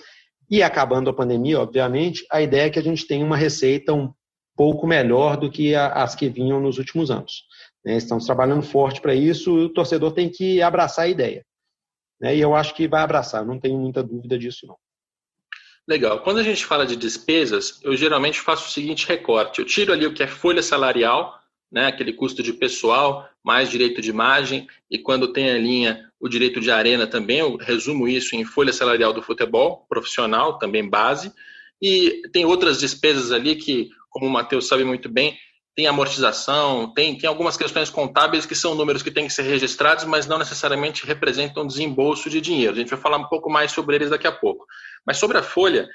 [0.51, 4.13] E acabando a pandemia, obviamente, a ideia é que a gente tenha uma receita um
[4.57, 7.45] pouco melhor do que as que vinham nos últimos anos.
[7.85, 7.97] Né?
[7.97, 11.45] Estamos trabalhando forte para isso e o torcedor tem que abraçar a ideia.
[12.21, 12.37] Né?
[12.37, 14.77] E eu acho que vai abraçar, não tenho muita dúvida disso, não.
[15.89, 16.21] Legal.
[16.21, 20.07] Quando a gente fala de despesas, eu geralmente faço o seguinte recorte: eu tiro ali
[20.07, 21.37] o que é folha salarial,
[21.73, 26.29] né, aquele custo de pessoal, mais direito de imagem, e quando tem a linha o
[26.29, 31.33] direito de arena também, eu resumo isso em folha salarial do futebol profissional, também base,
[31.81, 35.37] e tem outras despesas ali que, como o Matheus sabe muito bem,
[35.75, 40.05] tem amortização, tem, tem algumas questões contábeis que são números que têm que ser registrados,
[40.05, 42.75] mas não necessariamente representam desembolso de dinheiro.
[42.75, 44.67] A gente vai falar um pouco mais sobre eles daqui a pouco.
[45.07, 45.89] Mas sobre a folha,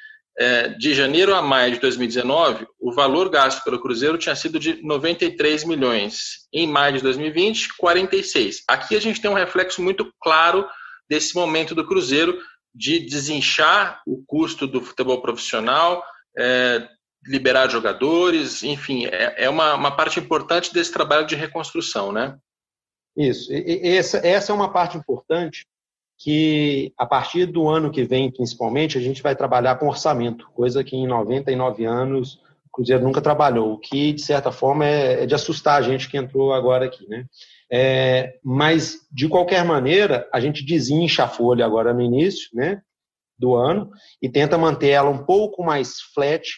[0.77, 5.63] de janeiro a maio de 2019, o valor gasto pelo Cruzeiro tinha sido de 93
[5.63, 6.47] milhões.
[6.53, 8.63] Em maio de 2020, 46.
[8.67, 10.67] Aqui a gente tem um reflexo muito claro
[11.09, 12.37] desse momento do Cruzeiro
[12.73, 16.03] de desinchar o custo do futebol profissional,
[16.37, 16.87] é,
[17.25, 22.37] liberar jogadores, enfim, é, é uma, uma, parte importante desse trabalho de reconstrução, né?
[23.17, 23.51] Isso.
[23.51, 25.65] E, essa, essa é uma parte importante
[26.17, 30.83] que a partir do ano que vem, principalmente, a gente vai trabalhar com orçamento, coisa
[30.83, 35.25] que em 99 anos o Cruzeiro nunca trabalhou, o que, de certa forma, é, é
[35.25, 37.07] de assustar a gente que entrou agora aqui.
[37.07, 37.25] Né?
[37.71, 42.81] É, mas, de qualquer maneira, a gente desincha a folha agora no início né,
[43.37, 43.91] do ano
[44.21, 46.49] e tenta manter ela um pouco mais flat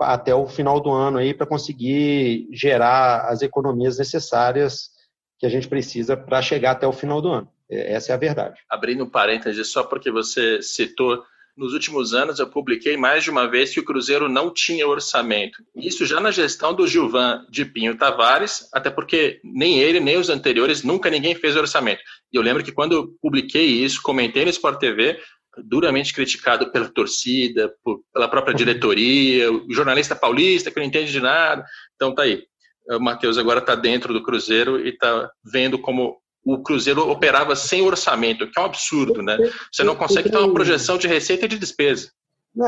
[0.00, 4.90] até o final do ano aí para conseguir gerar as economias necessárias
[5.38, 7.48] que a gente precisa para chegar até o final do ano.
[7.70, 8.60] É, essa é a verdade.
[8.68, 11.22] Abrindo um parênteses, só porque você citou,
[11.56, 15.62] nos últimos anos eu publiquei mais de uma vez que o Cruzeiro não tinha orçamento.
[15.74, 20.28] Isso já na gestão do Gilvan de Pinho Tavares, até porque nem ele, nem os
[20.28, 22.02] anteriores, nunca ninguém fez orçamento.
[22.32, 25.20] E eu lembro que quando eu publiquei isso, comentei no Sport TV,
[25.64, 31.20] duramente criticado pela torcida, por, pela própria diretoria, o jornalista paulista que não entende de
[31.20, 31.64] nada.
[31.96, 32.44] Então tá aí.
[32.90, 36.16] O Matheus agora está dentro do Cruzeiro e está vendo como
[36.48, 39.36] o Cruzeiro operava sem orçamento, que é um absurdo, né?
[39.70, 42.10] Você não consegue ter uma projeção de receita e de despesa.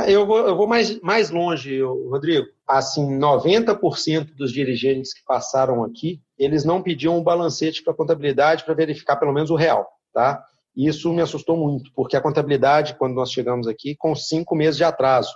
[0.06, 2.46] Eu vou, eu vou mais, mais longe, Rodrigo.
[2.68, 8.64] Assim, 90% dos dirigentes que passaram aqui, eles não pediam um balancete para a contabilidade
[8.64, 10.44] para verificar pelo menos o real, tá?
[10.76, 14.84] Isso me assustou muito, porque a contabilidade, quando nós chegamos aqui, com cinco meses de
[14.84, 15.32] atraso.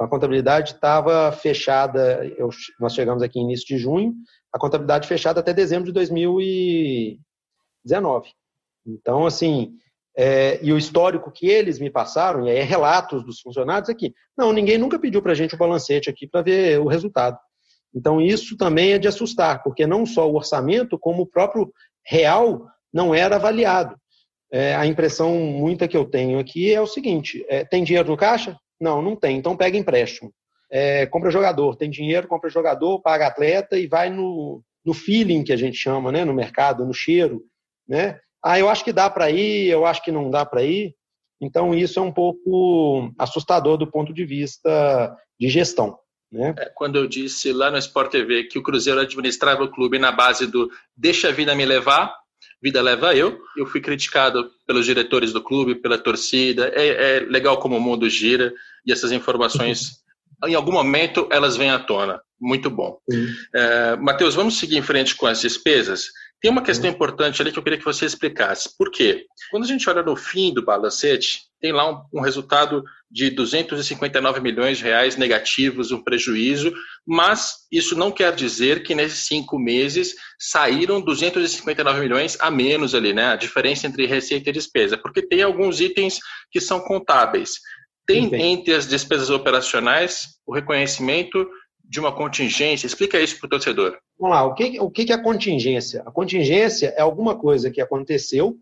[0.00, 2.48] A contabilidade estava fechada, eu,
[2.80, 4.14] nós chegamos aqui início de junho,
[4.52, 5.92] a contabilidade fechada até dezembro de
[7.84, 8.30] 2019.
[8.86, 9.74] Então, assim,
[10.16, 14.12] é, e o histórico que eles me passaram, e aí é relatos dos funcionários aqui,
[14.36, 17.38] não, ninguém nunca pediu para a gente o balancete aqui para ver o resultado.
[17.94, 21.72] Então, isso também é de assustar, porque não só o orçamento, como o próprio
[22.04, 23.96] real não era avaliado.
[24.50, 28.16] É, a impressão muita que eu tenho aqui é o seguinte: é, tem dinheiro no
[28.16, 28.56] caixa?
[28.78, 29.38] Não, não tem.
[29.38, 30.32] Então pega empréstimo.
[30.70, 31.76] É, compra jogador.
[31.76, 36.12] Tem dinheiro, compra jogador, paga atleta e vai no, no feeling que a gente chama,
[36.12, 36.24] né?
[36.24, 37.42] No mercado, no cheiro,
[37.92, 38.18] né?
[38.42, 40.94] Ah, eu acho que dá para ir, eu acho que não dá para ir.
[41.38, 45.98] Então isso é um pouco assustador do ponto de vista de gestão.
[46.32, 46.54] Né?
[46.58, 50.10] É, quando eu disse lá no Sport TV que o Cruzeiro administrava o clube na
[50.10, 52.16] base do deixa a vida me levar,
[52.62, 53.38] vida leva eu.
[53.58, 56.72] Eu fui criticado pelos diretores do clube, pela torcida.
[56.74, 58.54] É, é legal como o mundo gira
[58.86, 60.02] e essas informações,
[60.48, 62.22] em algum momento, elas vêm à tona.
[62.40, 62.98] Muito bom.
[63.54, 66.06] É, Matheus, vamos seguir em frente com as despesas.
[66.42, 68.76] Tem uma questão importante ali que eu queria que você explicasse.
[68.76, 69.26] Por quê?
[69.48, 74.40] Quando a gente olha no fim do balancete, tem lá um, um, resultado de 259
[74.40, 76.74] milhões de reais negativos, um prejuízo,
[77.06, 83.12] mas isso não quer dizer que nesses cinco meses saíram 259 milhões a menos ali,
[83.12, 83.26] né?
[83.26, 86.18] A diferença entre receita e despesa, porque tem alguns itens
[86.50, 87.60] que são contábeis.
[88.04, 88.42] Tem Entendi.
[88.42, 91.46] entre as despesas operacionais o reconhecimento
[91.92, 92.86] de uma contingência.
[92.86, 93.98] Explica isso para o torcedor.
[94.18, 96.02] Vamos lá, o que, o que é a contingência?
[96.06, 98.56] A contingência é alguma coisa que aconteceu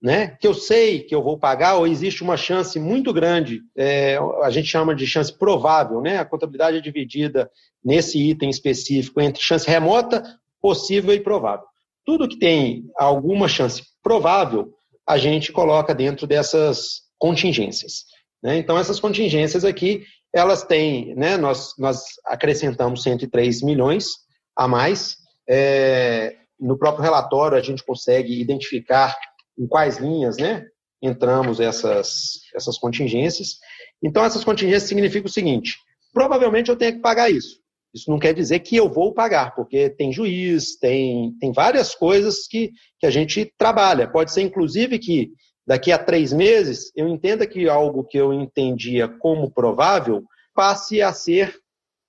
[0.00, 4.18] né, que eu sei que eu vou pagar, ou existe uma chance muito grande, é,
[4.42, 6.18] a gente chama de chance provável, né?
[6.18, 7.50] A contabilidade é dividida
[7.82, 10.22] nesse item específico entre chance remota,
[10.60, 11.66] possível e provável.
[12.04, 14.74] Tudo que tem alguma chance provável,
[15.08, 18.04] a gente coloca dentro dessas contingências.
[18.42, 18.58] Né?
[18.58, 20.04] Então, essas contingências aqui,
[20.36, 24.06] elas têm, né, nós, nós acrescentamos 103 milhões
[24.54, 25.16] a mais.
[25.48, 29.16] É, no próprio relatório, a gente consegue identificar
[29.58, 30.64] em quais linhas né,
[31.02, 33.58] entramos essas, essas contingências.
[34.02, 35.76] Então, essas contingências significam o seguinte:
[36.12, 37.60] provavelmente eu tenho que pagar isso.
[37.94, 42.46] Isso não quer dizer que eu vou pagar, porque tem juiz, tem, tem várias coisas
[42.46, 42.70] que,
[43.00, 44.06] que a gente trabalha.
[44.06, 45.30] Pode ser, inclusive, que
[45.66, 51.12] daqui a três meses eu entenda que algo que eu entendia como provável passe a
[51.12, 51.58] ser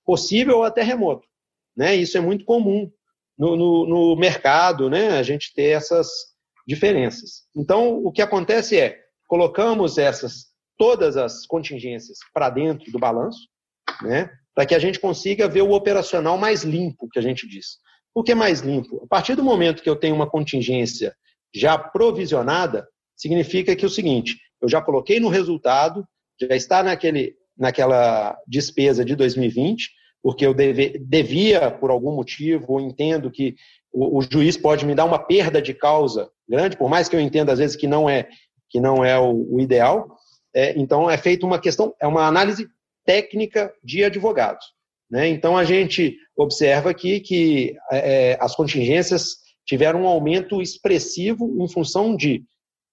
[0.04, 1.26] possível ou até remoto.
[1.76, 1.96] Né?
[1.96, 2.90] Isso é muito comum
[3.36, 5.18] no, no, no mercado, né?
[5.18, 6.08] a gente ter essas,
[6.68, 7.44] diferenças.
[7.56, 13.48] Então, o que acontece é, colocamos essas todas as contingências para dentro do balanço,
[14.02, 17.78] né, para que a gente consiga ver o operacional mais limpo, que a gente diz.
[18.12, 19.02] Por que mais limpo?
[19.02, 21.16] A partir do momento que eu tenho uma contingência
[21.54, 22.86] já provisionada,
[23.18, 26.06] significa que é o seguinte, eu já coloquei no resultado,
[26.40, 29.90] já está naquele, naquela despesa de 2020,
[30.22, 33.56] porque eu deve, devia, por algum motivo, ou entendo que
[33.92, 37.20] o, o, juiz pode me dar uma perda de causa grande, por mais que eu
[37.20, 38.28] entenda às vezes que não é
[38.70, 40.16] que não é o, o ideal.
[40.54, 42.68] É, então é feita uma questão, é uma análise
[43.04, 44.66] técnica de advogados.
[45.10, 45.28] Né?
[45.28, 52.14] Então a gente observa aqui que é, as contingências tiveram um aumento expressivo em função
[52.14, 52.44] de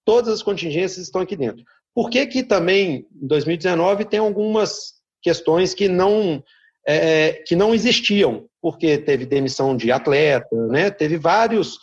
[0.06, 1.62] todas as contingências estão aqui dentro.
[1.92, 6.42] Por que, que também em 2019 tem algumas questões que não
[6.86, 10.88] é, que não existiam, porque teve demissão de atleta, né?
[10.88, 11.80] teve vários,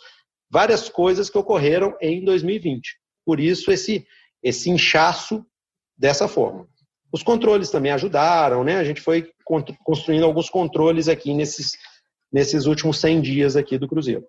[0.50, 2.96] várias coisas que ocorreram em 2020.
[3.26, 4.06] Por isso, esse,
[4.42, 5.44] esse inchaço
[5.96, 6.66] dessa forma.
[7.12, 8.76] Os controles também ajudaram, né?
[8.76, 9.30] A gente foi
[9.84, 11.76] construindo alguns controles aqui nesses,
[12.32, 14.26] nesses últimos 100 dias aqui do Cruzeiro.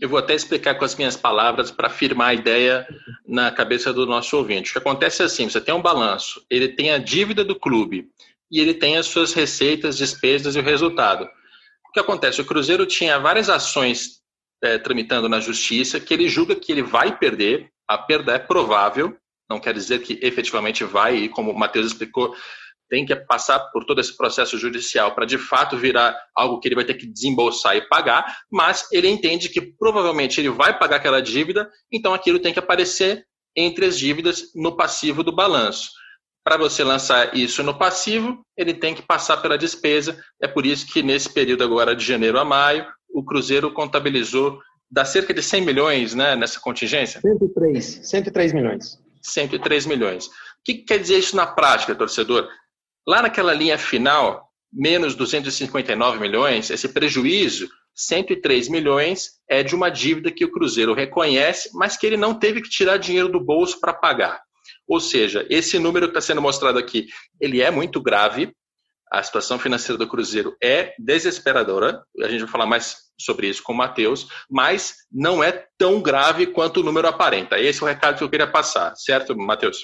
[0.00, 2.86] Eu vou até explicar com as minhas palavras para afirmar a ideia
[3.28, 4.70] na cabeça do nosso ouvinte.
[4.70, 8.08] O que acontece é assim: você tem um balanço, ele tem a dívida do clube
[8.50, 11.28] e ele tem as suas receitas, despesas e o resultado.
[11.86, 12.40] O que acontece?
[12.40, 14.20] O Cruzeiro tinha várias ações
[14.62, 19.16] é, tramitando na justiça que ele julga que ele vai perder, a perda é provável,
[19.48, 22.34] não quer dizer que efetivamente vai, e como o Matheus explicou,
[22.90, 26.74] tem que passar por todo esse processo judicial para de fato virar algo que ele
[26.74, 31.22] vai ter que desembolsar e pagar, mas ele entende que provavelmente ele vai pagar aquela
[31.22, 33.24] dívida, então aquilo tem que aparecer
[33.56, 35.90] entre as dívidas no passivo do balanço.
[36.44, 40.18] Para você lançar isso no passivo, ele tem que passar pela despesa.
[40.40, 44.58] É por isso que nesse período agora de janeiro a maio, o Cruzeiro contabilizou
[44.90, 47.20] dá cerca de 100 milhões né, nessa contingência?
[47.20, 48.98] 103, 103 milhões.
[49.22, 50.26] 103 milhões.
[50.26, 50.30] O
[50.64, 52.48] que quer dizer isso na prática, torcedor?
[53.06, 60.30] Lá naquela linha final, menos 259 milhões, esse prejuízo, 103 milhões, é de uma dívida
[60.30, 63.92] que o Cruzeiro reconhece, mas que ele não teve que tirar dinheiro do bolso para
[63.92, 64.40] pagar.
[64.86, 67.06] Ou seja, esse número que está sendo mostrado aqui,
[67.40, 68.52] ele é muito grave,
[69.10, 73.72] a situação financeira do Cruzeiro é desesperadora, a gente vai falar mais sobre isso com
[73.72, 77.58] o Matheus, mas não é tão grave quanto o número aparenta.
[77.58, 79.78] Esse é o recado que eu queria passar, certo, Matheus?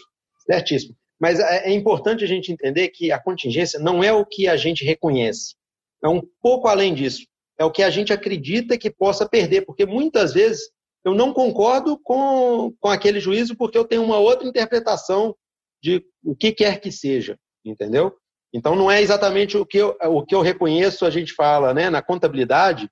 [0.46, 0.96] Certíssimo.
[1.20, 4.56] Mas é, é importante a gente entender que a contingência não é o que a
[4.56, 5.54] gente reconhece.
[6.02, 7.26] É um pouco além disso.
[7.58, 10.70] É o que a gente acredita que possa perder, porque muitas vezes
[11.04, 15.34] eu não concordo com, com aquele juízo porque eu tenho uma outra interpretação
[15.82, 18.14] de o que quer que seja, entendeu?
[18.52, 21.88] Então não é exatamente o que eu, o que eu reconheço, a gente fala, né?
[21.88, 22.90] Na contabilidade,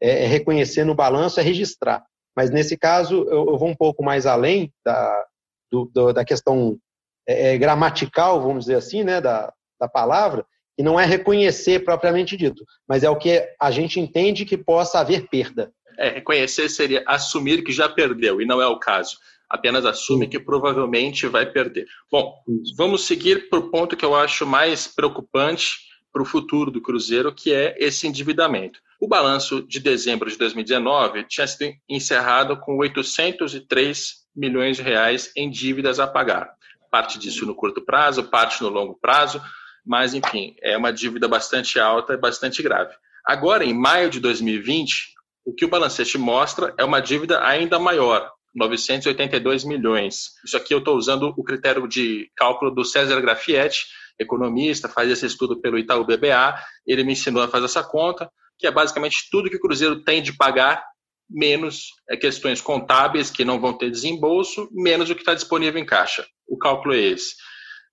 [0.00, 2.04] é, é reconhecer no balanço, é registrar.
[2.36, 5.26] Mas nesse caso, eu, eu vou um pouco mais além da,
[5.70, 6.78] do, do, da questão
[7.26, 10.46] é, é, gramatical, vamos dizer assim, né, da, da palavra,
[10.78, 15.00] e não é reconhecer propriamente dito, mas é o que a gente entende que possa
[15.00, 15.72] haver perda.
[15.98, 19.16] É, reconhecer seria assumir que já perdeu, e não é o caso.
[19.48, 21.86] Apenas assume que provavelmente vai perder.
[22.10, 22.34] Bom,
[22.76, 27.32] vamos seguir para o ponto que eu acho mais preocupante para o futuro do Cruzeiro,
[27.32, 28.80] que é esse endividamento.
[29.00, 35.48] O balanço de dezembro de 2019 tinha sido encerrado com 803 milhões de reais em
[35.48, 36.56] dívidas a pagar
[36.90, 39.40] parte disso no curto prazo, parte no longo prazo,
[39.84, 42.94] mas enfim, é uma dívida bastante alta e bastante grave.
[43.24, 45.14] Agora, em maio de 2020,
[45.44, 50.30] o que o balancete mostra é uma dívida ainda maior, 982 milhões.
[50.44, 53.86] Isso aqui eu estou usando o critério de cálculo do César Grafietti,
[54.18, 56.58] economista, faz esse estudo pelo Itaú BBA.
[56.86, 60.22] Ele me ensinou a fazer essa conta, que é basicamente tudo que o Cruzeiro tem
[60.22, 60.82] de pagar
[61.28, 65.84] menos é, questões contábeis que não vão ter desembolso, menos o que está disponível em
[65.84, 66.26] caixa.
[66.46, 67.34] O cálculo é esse.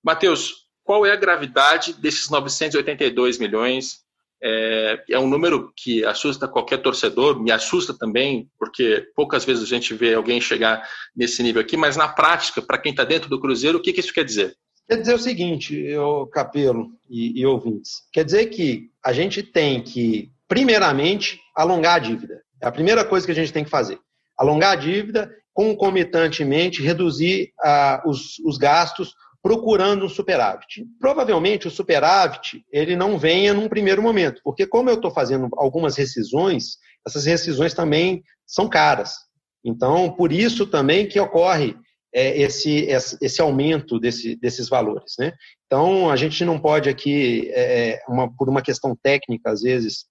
[0.04, 4.04] Matheus, qual é a gravidade desses 982 milhões?
[4.45, 9.68] É, é, um número que assusta qualquer torcedor, me assusta também, porque poucas vezes a
[9.68, 10.86] gente vê alguém chegar
[11.16, 14.01] nesse nível aqui, mas na prática, para quem está dentro do Cruzeiro, o que, que,
[14.01, 14.58] isso quer dizer?
[14.86, 19.82] Quer dizer o seguinte, eu, Capelo e, e ouvintes, quer dizer que a gente tem
[19.82, 22.43] que, primeiramente, alongar a dívida.
[22.62, 23.97] É a primeira coisa que a gente tem que fazer.
[24.38, 30.86] Alongar a dívida, concomitantemente reduzir ah, os, os gastos, procurando um superávit.
[30.99, 35.97] Provavelmente o superávit ele não venha num primeiro momento, porque como eu estou fazendo algumas
[35.97, 39.16] rescisões, essas rescisões também são caras.
[39.64, 41.76] Então, por isso também que ocorre
[42.14, 42.88] é, esse,
[43.22, 45.16] esse aumento desse, desses valores.
[45.18, 45.34] Né?
[45.66, 50.06] Então, a gente não pode aqui, é, uma, por uma questão técnica, às vezes,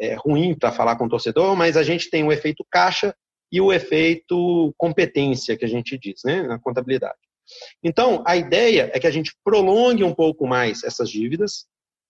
[0.00, 3.14] é, ruim para falar com o torcedor, mas a gente tem o efeito caixa
[3.54, 7.14] e o efeito competência, que a gente diz, né, na contabilidade.
[7.84, 11.66] Então, a ideia é que a gente prolongue um pouco mais essas dívidas,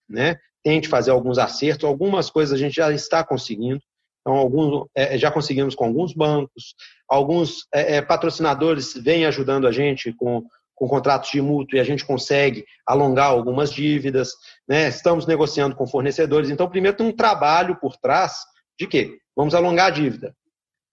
[0.09, 3.79] né, tente fazer alguns acertos, algumas coisas a gente já está conseguindo,
[4.21, 6.73] então, alguns, é, já conseguimos com alguns bancos,
[7.07, 10.43] alguns é, é patrocinadores vêm ajudando a gente com
[10.75, 14.33] com contratos de mútuo e a gente consegue alongar algumas dívidas,
[14.67, 14.89] né?
[14.89, 16.49] estamos negociando com fornecedores.
[16.49, 18.39] Então, primeiro tem um trabalho por trás
[18.77, 19.17] de quê?
[19.33, 20.35] Vamos alongar a dívida.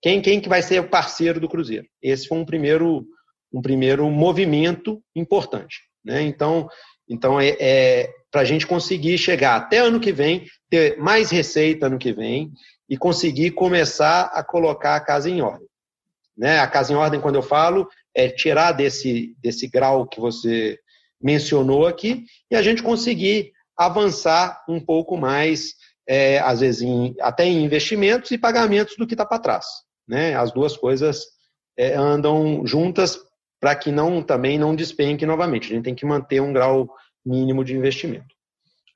[0.02, 1.86] Quem, quem que vai ser o parceiro do Cruzeiro?
[2.02, 3.06] Esse foi um primeiro,
[3.52, 5.80] um primeiro movimento importante.
[6.04, 6.22] Né?
[6.22, 6.68] Então,
[7.08, 11.86] então é, é para a gente conseguir chegar até ano que vem, ter mais receita
[11.86, 12.50] ano que vem
[12.88, 15.68] e conseguir começar a colocar a casa em ordem.
[16.36, 16.58] Né?
[16.58, 20.78] A casa em ordem, quando eu falo, é tirar desse, desse grau que você
[21.22, 25.74] mencionou aqui e a gente conseguir avançar um pouco mais,
[26.08, 29.66] é, às vezes em, até em investimentos e pagamentos do que está para trás.
[30.06, 30.34] Né?
[30.34, 31.24] As duas coisas
[31.76, 33.20] é, andam juntas
[33.60, 35.66] para que não também não despenque novamente.
[35.66, 36.88] A gente tem que manter um grau
[37.24, 38.34] mínimo de investimento.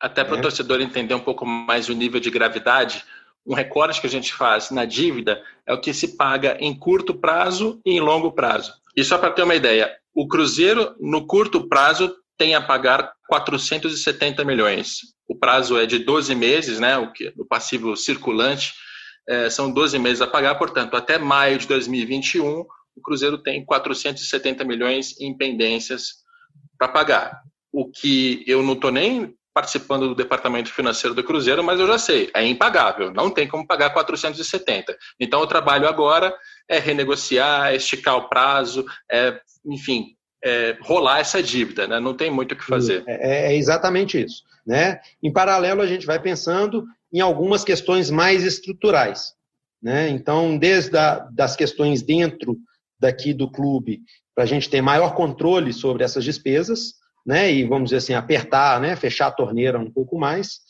[0.01, 0.43] Até para o é.
[0.43, 3.05] torcedor entender um pouco mais o nível de gravidade,
[3.47, 7.15] um recorte que a gente faz na dívida é o que se paga em curto
[7.15, 8.75] prazo e em longo prazo.
[8.97, 14.45] E só para ter uma ideia, o Cruzeiro, no curto prazo, tem a pagar 470
[14.45, 15.15] milhões.
[15.29, 16.99] O prazo é de 12 meses, né?
[16.99, 18.75] O, que, o passivo circulante
[19.29, 22.65] é, são 12 meses a pagar, portanto, até maio de 2021,
[22.97, 26.25] o Cruzeiro tem 470 milhões em pendências
[26.79, 27.43] para pagar.
[27.73, 31.99] O que eu não estou nem participando do departamento financeiro do Cruzeiro, mas eu já
[31.99, 34.95] sei, é impagável, não tem como pagar 470.
[35.19, 36.35] Então, o trabalho agora
[36.69, 40.09] é renegociar, é esticar o prazo, é, enfim,
[40.45, 41.99] é, rolar essa dívida, né?
[41.99, 43.03] não tem muito o que fazer.
[43.07, 44.43] É, é, exatamente isso.
[44.67, 45.01] Né?
[45.23, 49.33] Em paralelo, a gente vai pensando em algumas questões mais estruturais.
[49.83, 50.09] Né?
[50.09, 52.57] Então, desde a, das questões dentro
[52.99, 54.01] daqui do clube,
[54.35, 56.95] para a gente ter maior controle sobre essas despesas,
[57.25, 60.61] né, e vamos dizer assim, apertar, né, fechar a torneira um pouco mais,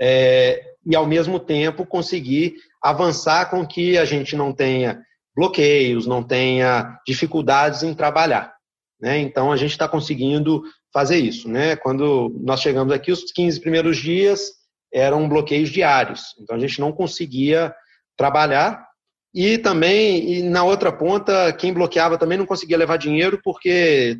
[0.00, 5.00] é, e ao mesmo tempo conseguir avançar com que a gente não tenha
[5.34, 8.54] bloqueios, não tenha dificuldades em trabalhar.
[9.00, 9.18] Né?
[9.18, 10.62] Então a gente está conseguindo
[10.92, 11.48] fazer isso.
[11.48, 11.76] Né?
[11.76, 14.52] Quando nós chegamos aqui, os 15 primeiros dias
[14.94, 17.74] eram bloqueios diários, então a gente não conseguia
[18.16, 18.86] trabalhar.
[19.34, 24.16] E também, e na outra ponta, quem bloqueava também não conseguia levar dinheiro porque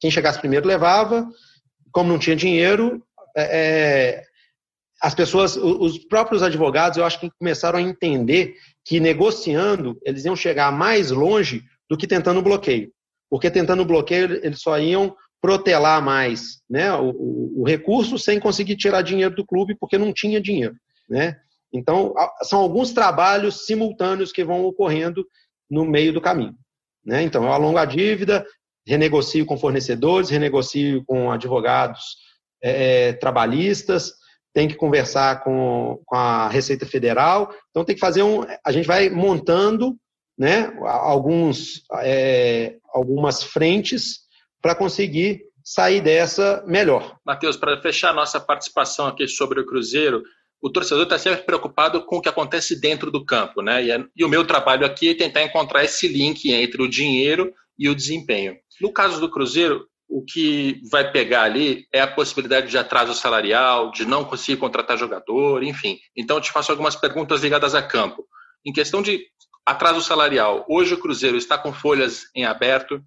[0.00, 1.28] quem chegasse primeiro levava,
[1.92, 3.00] como não tinha dinheiro,
[3.36, 4.24] é, é,
[5.00, 10.34] as pessoas, os próprios advogados, eu acho que começaram a entender que negociando eles iam
[10.34, 12.90] chegar mais longe do que tentando bloqueio.
[13.30, 18.76] Porque tentando bloqueio eles só iam protelar mais né, o, o, o recurso sem conseguir
[18.76, 20.76] tirar dinheiro do clube porque não tinha dinheiro.
[21.10, 21.36] Né?
[21.72, 25.26] Então, são alguns trabalhos simultâneos que vão ocorrendo
[25.68, 26.54] no meio do caminho.
[27.04, 27.22] Né?
[27.22, 28.46] Então, eu alongo a dívida,
[28.86, 32.16] renegocio com fornecedores, renegocio com advogados
[32.62, 34.12] é, é, trabalhistas,
[34.54, 37.52] tem que conversar com, com a Receita Federal.
[37.70, 38.44] Então tem que fazer um.
[38.64, 39.96] A gente vai montando
[40.38, 44.21] né, alguns, é, algumas frentes
[44.62, 47.16] para conseguir sair dessa melhor.
[47.26, 50.22] Matheus, para fechar nossa participação aqui sobre o Cruzeiro,
[50.60, 53.84] o torcedor está sempre preocupado com o que acontece dentro do campo, né?
[53.84, 57.52] E, é, e o meu trabalho aqui é tentar encontrar esse link entre o dinheiro
[57.76, 58.56] e o desempenho.
[58.80, 63.90] No caso do Cruzeiro, o que vai pegar ali é a possibilidade de atraso salarial,
[63.90, 65.98] de não conseguir contratar jogador, enfim.
[66.16, 68.24] Então, eu te faço algumas perguntas ligadas a campo.
[68.64, 69.26] Em questão de
[69.66, 73.02] atraso salarial, hoje o Cruzeiro está com folhas em aberto.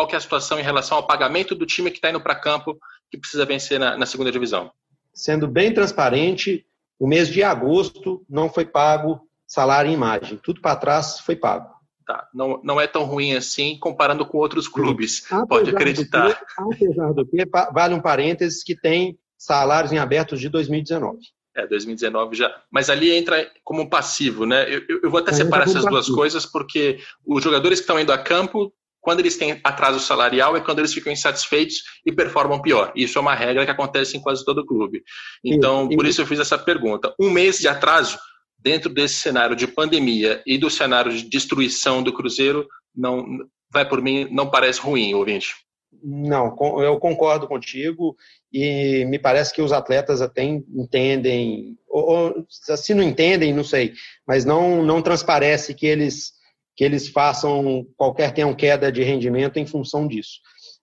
[0.00, 2.78] Qual é a situação em relação ao pagamento do time que está indo para campo,
[3.10, 4.72] que precisa vencer na, na segunda divisão?
[5.12, 6.64] Sendo bem transparente,
[6.98, 10.40] o mês de agosto não foi pago salário e imagem.
[10.42, 11.68] Tudo para trás foi pago.
[12.06, 12.26] Tá.
[12.32, 15.22] Não, não é tão ruim assim comparando com outros clubes.
[15.26, 16.34] Apesar Pode acreditar.
[16.34, 21.18] Que, apesar do que, vale um parênteses que tem salários em abertos de 2019.
[21.54, 22.62] É, 2019 já.
[22.70, 24.66] Mas ali entra como um passivo, né?
[24.66, 28.18] Eu, eu vou até separar essas duas coisas, porque os jogadores que estão indo a
[28.18, 32.92] campo, quando eles têm atraso salarial, é quando eles ficam insatisfeitos e performam pior.
[32.94, 35.02] Isso é uma regra que acontece em quase todo clube.
[35.44, 37.14] Então, por isso eu fiz essa pergunta.
[37.18, 38.18] Um mês de atraso
[38.58, 43.24] dentro desse cenário de pandemia e do cenário de destruição do Cruzeiro, não
[43.72, 45.54] vai por mim, não parece ruim, ouvinte.
[46.02, 48.16] Não, eu concordo contigo
[48.52, 53.94] e me parece que os atletas até entendem, ou, se não entendem, não sei,
[54.26, 56.32] mas não, não transparece que eles,
[56.80, 60.40] que eles façam qualquer tenham queda de rendimento em função disso.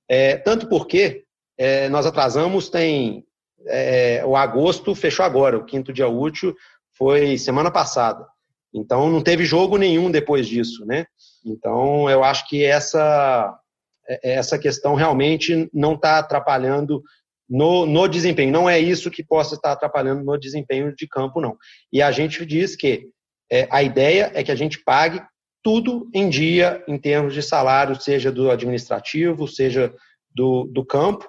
[0.07, 1.23] É, tanto porque
[1.57, 3.25] é, nós atrasamos, tem
[3.65, 6.55] é, o agosto fechou agora, o quinto dia útil,
[6.95, 8.27] foi semana passada.
[8.71, 11.07] Então não teve jogo nenhum depois disso, né?
[11.43, 13.59] Então eu acho que essa
[14.07, 17.01] é, essa questão realmente não está atrapalhando
[17.49, 18.51] no, no desempenho.
[18.51, 21.57] Não é isso que possa estar atrapalhando no desempenho de campo, não.
[21.91, 23.07] E a gente diz que
[23.51, 25.19] é, a ideia é que a gente pague
[25.63, 29.93] tudo em dia em termos de salário, seja do administrativo, seja
[30.33, 31.27] do, do campo.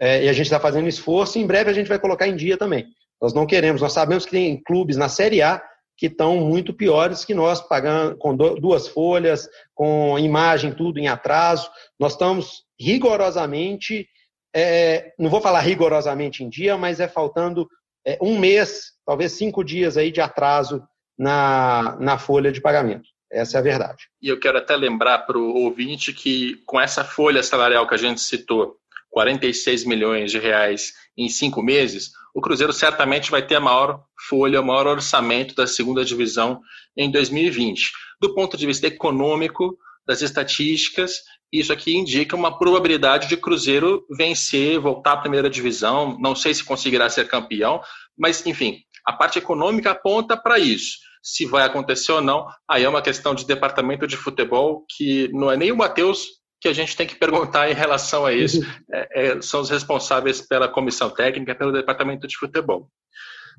[0.00, 2.36] É, e a gente está fazendo esforço e em breve a gente vai colocar em
[2.36, 2.86] dia também.
[3.20, 5.62] Nós não queremos, nós sabemos que tem clubes na Série A
[5.98, 11.68] que estão muito piores que nós, pagando com duas folhas, com imagem, tudo em atraso.
[11.98, 14.08] Nós estamos rigorosamente,
[14.54, 17.68] é, não vou falar rigorosamente em dia, mas é faltando
[18.06, 20.80] é, um mês, talvez cinco dias aí de atraso
[21.18, 23.08] na, na folha de pagamento.
[23.30, 24.08] Essa é a verdade.
[24.22, 27.98] E eu quero até lembrar para o ouvinte que com essa folha salarial que a
[27.98, 28.76] gente citou,
[29.10, 34.60] 46 milhões de reais em cinco meses, o Cruzeiro certamente vai ter a maior folha,
[34.60, 36.60] o maior orçamento da segunda divisão
[36.96, 37.90] em 2020.
[38.20, 39.76] Do ponto de vista econômico,
[40.08, 46.18] das estatísticas, Isso aqui indica uma probabilidade de Cruzeiro vencer, voltar à primeira divisão.
[46.20, 47.80] Não sei se conseguirá ser campeão,
[48.18, 50.98] mas enfim, a parte econômica aponta para isso.
[51.30, 55.50] Se vai acontecer ou não, aí é uma questão de departamento de futebol que não
[55.50, 58.60] é nem o Matheus que a gente tem que perguntar em relação a isso.
[58.60, 58.66] Uhum.
[58.92, 62.88] É, é, são os responsáveis pela comissão técnica, pelo departamento de futebol.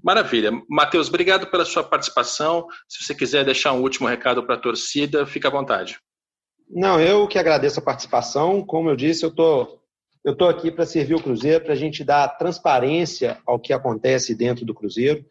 [0.03, 0.51] Maravilha.
[0.67, 2.65] Matheus, obrigado pela sua participação.
[2.87, 5.99] Se você quiser deixar um último recado para a torcida, fica à vontade.
[6.69, 8.65] Não, eu que agradeço a participação.
[8.65, 9.79] Como eu disse, eu tô,
[10.25, 14.35] eu tô aqui para servir o Cruzeiro, para a gente dar transparência ao que acontece
[14.35, 15.25] dentro do Cruzeiro,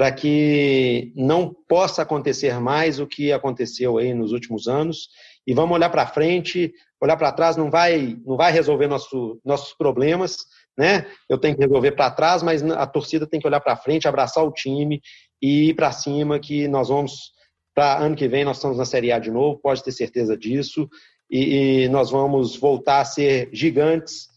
[0.00, 5.10] para que não possa acontecer mais o que aconteceu aí nos últimos anos.
[5.46, 9.74] E vamos olhar para frente, olhar para trás não vai, não vai resolver nosso, nossos
[9.74, 10.38] problemas,
[10.74, 11.06] né?
[11.28, 14.42] Eu tenho que resolver para trás, mas a torcida tem que olhar para frente, abraçar
[14.42, 15.02] o time
[15.42, 17.32] e ir para cima, que nós vamos
[17.74, 20.88] para ano que vem nós estamos na Série A de novo, pode ter certeza disso,
[21.30, 24.29] e, e nós vamos voltar a ser gigantes,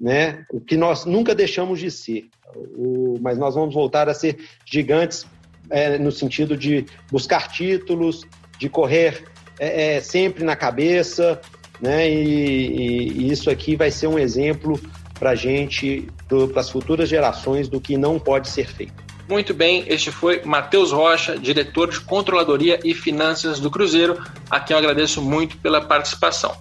[0.00, 0.44] né?
[0.50, 5.26] O que nós nunca deixamos de ser, o, mas nós vamos voltar a ser gigantes
[5.70, 8.22] é, no sentido de buscar títulos,
[8.58, 9.24] de correr
[9.58, 11.40] é, é, sempre na cabeça,
[11.80, 12.08] né?
[12.10, 14.80] E, e, e, isso aqui vai ser um exemplo
[15.18, 19.04] para gente, para as futuras gerações, do que não pode ser feito.
[19.28, 24.74] Muito bem, este foi Matheus Rocha, diretor de Controladoria e Finanças do Cruzeiro, a quem
[24.74, 26.54] eu agradeço muito pela participação.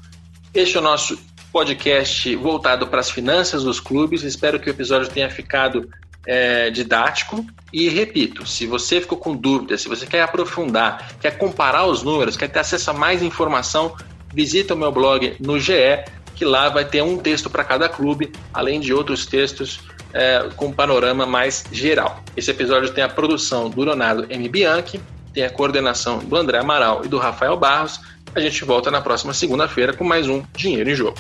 [0.54, 1.20] Este é o nosso
[1.54, 4.24] podcast voltado para as finanças dos clubes.
[4.24, 5.88] Espero que o episódio tenha ficado
[6.26, 7.46] é, didático.
[7.72, 12.36] E repito, se você ficou com dúvidas, se você quer aprofundar, quer comparar os números,
[12.36, 13.96] quer ter acesso a mais informação,
[14.34, 16.04] visita o meu blog no GE,
[16.36, 19.80] que lá vai ter um texto para cada clube, além de outros textos
[20.12, 22.24] é, com panorama mais geral.
[22.36, 24.50] Esse episódio tem a produção do Leonardo M.
[24.50, 25.00] Bianchi,
[25.32, 28.00] tem a coordenação do André Amaral e do Rafael Barros.
[28.36, 31.18] A gente volta na próxima segunda-feira com mais um Dinheiro em Jogo.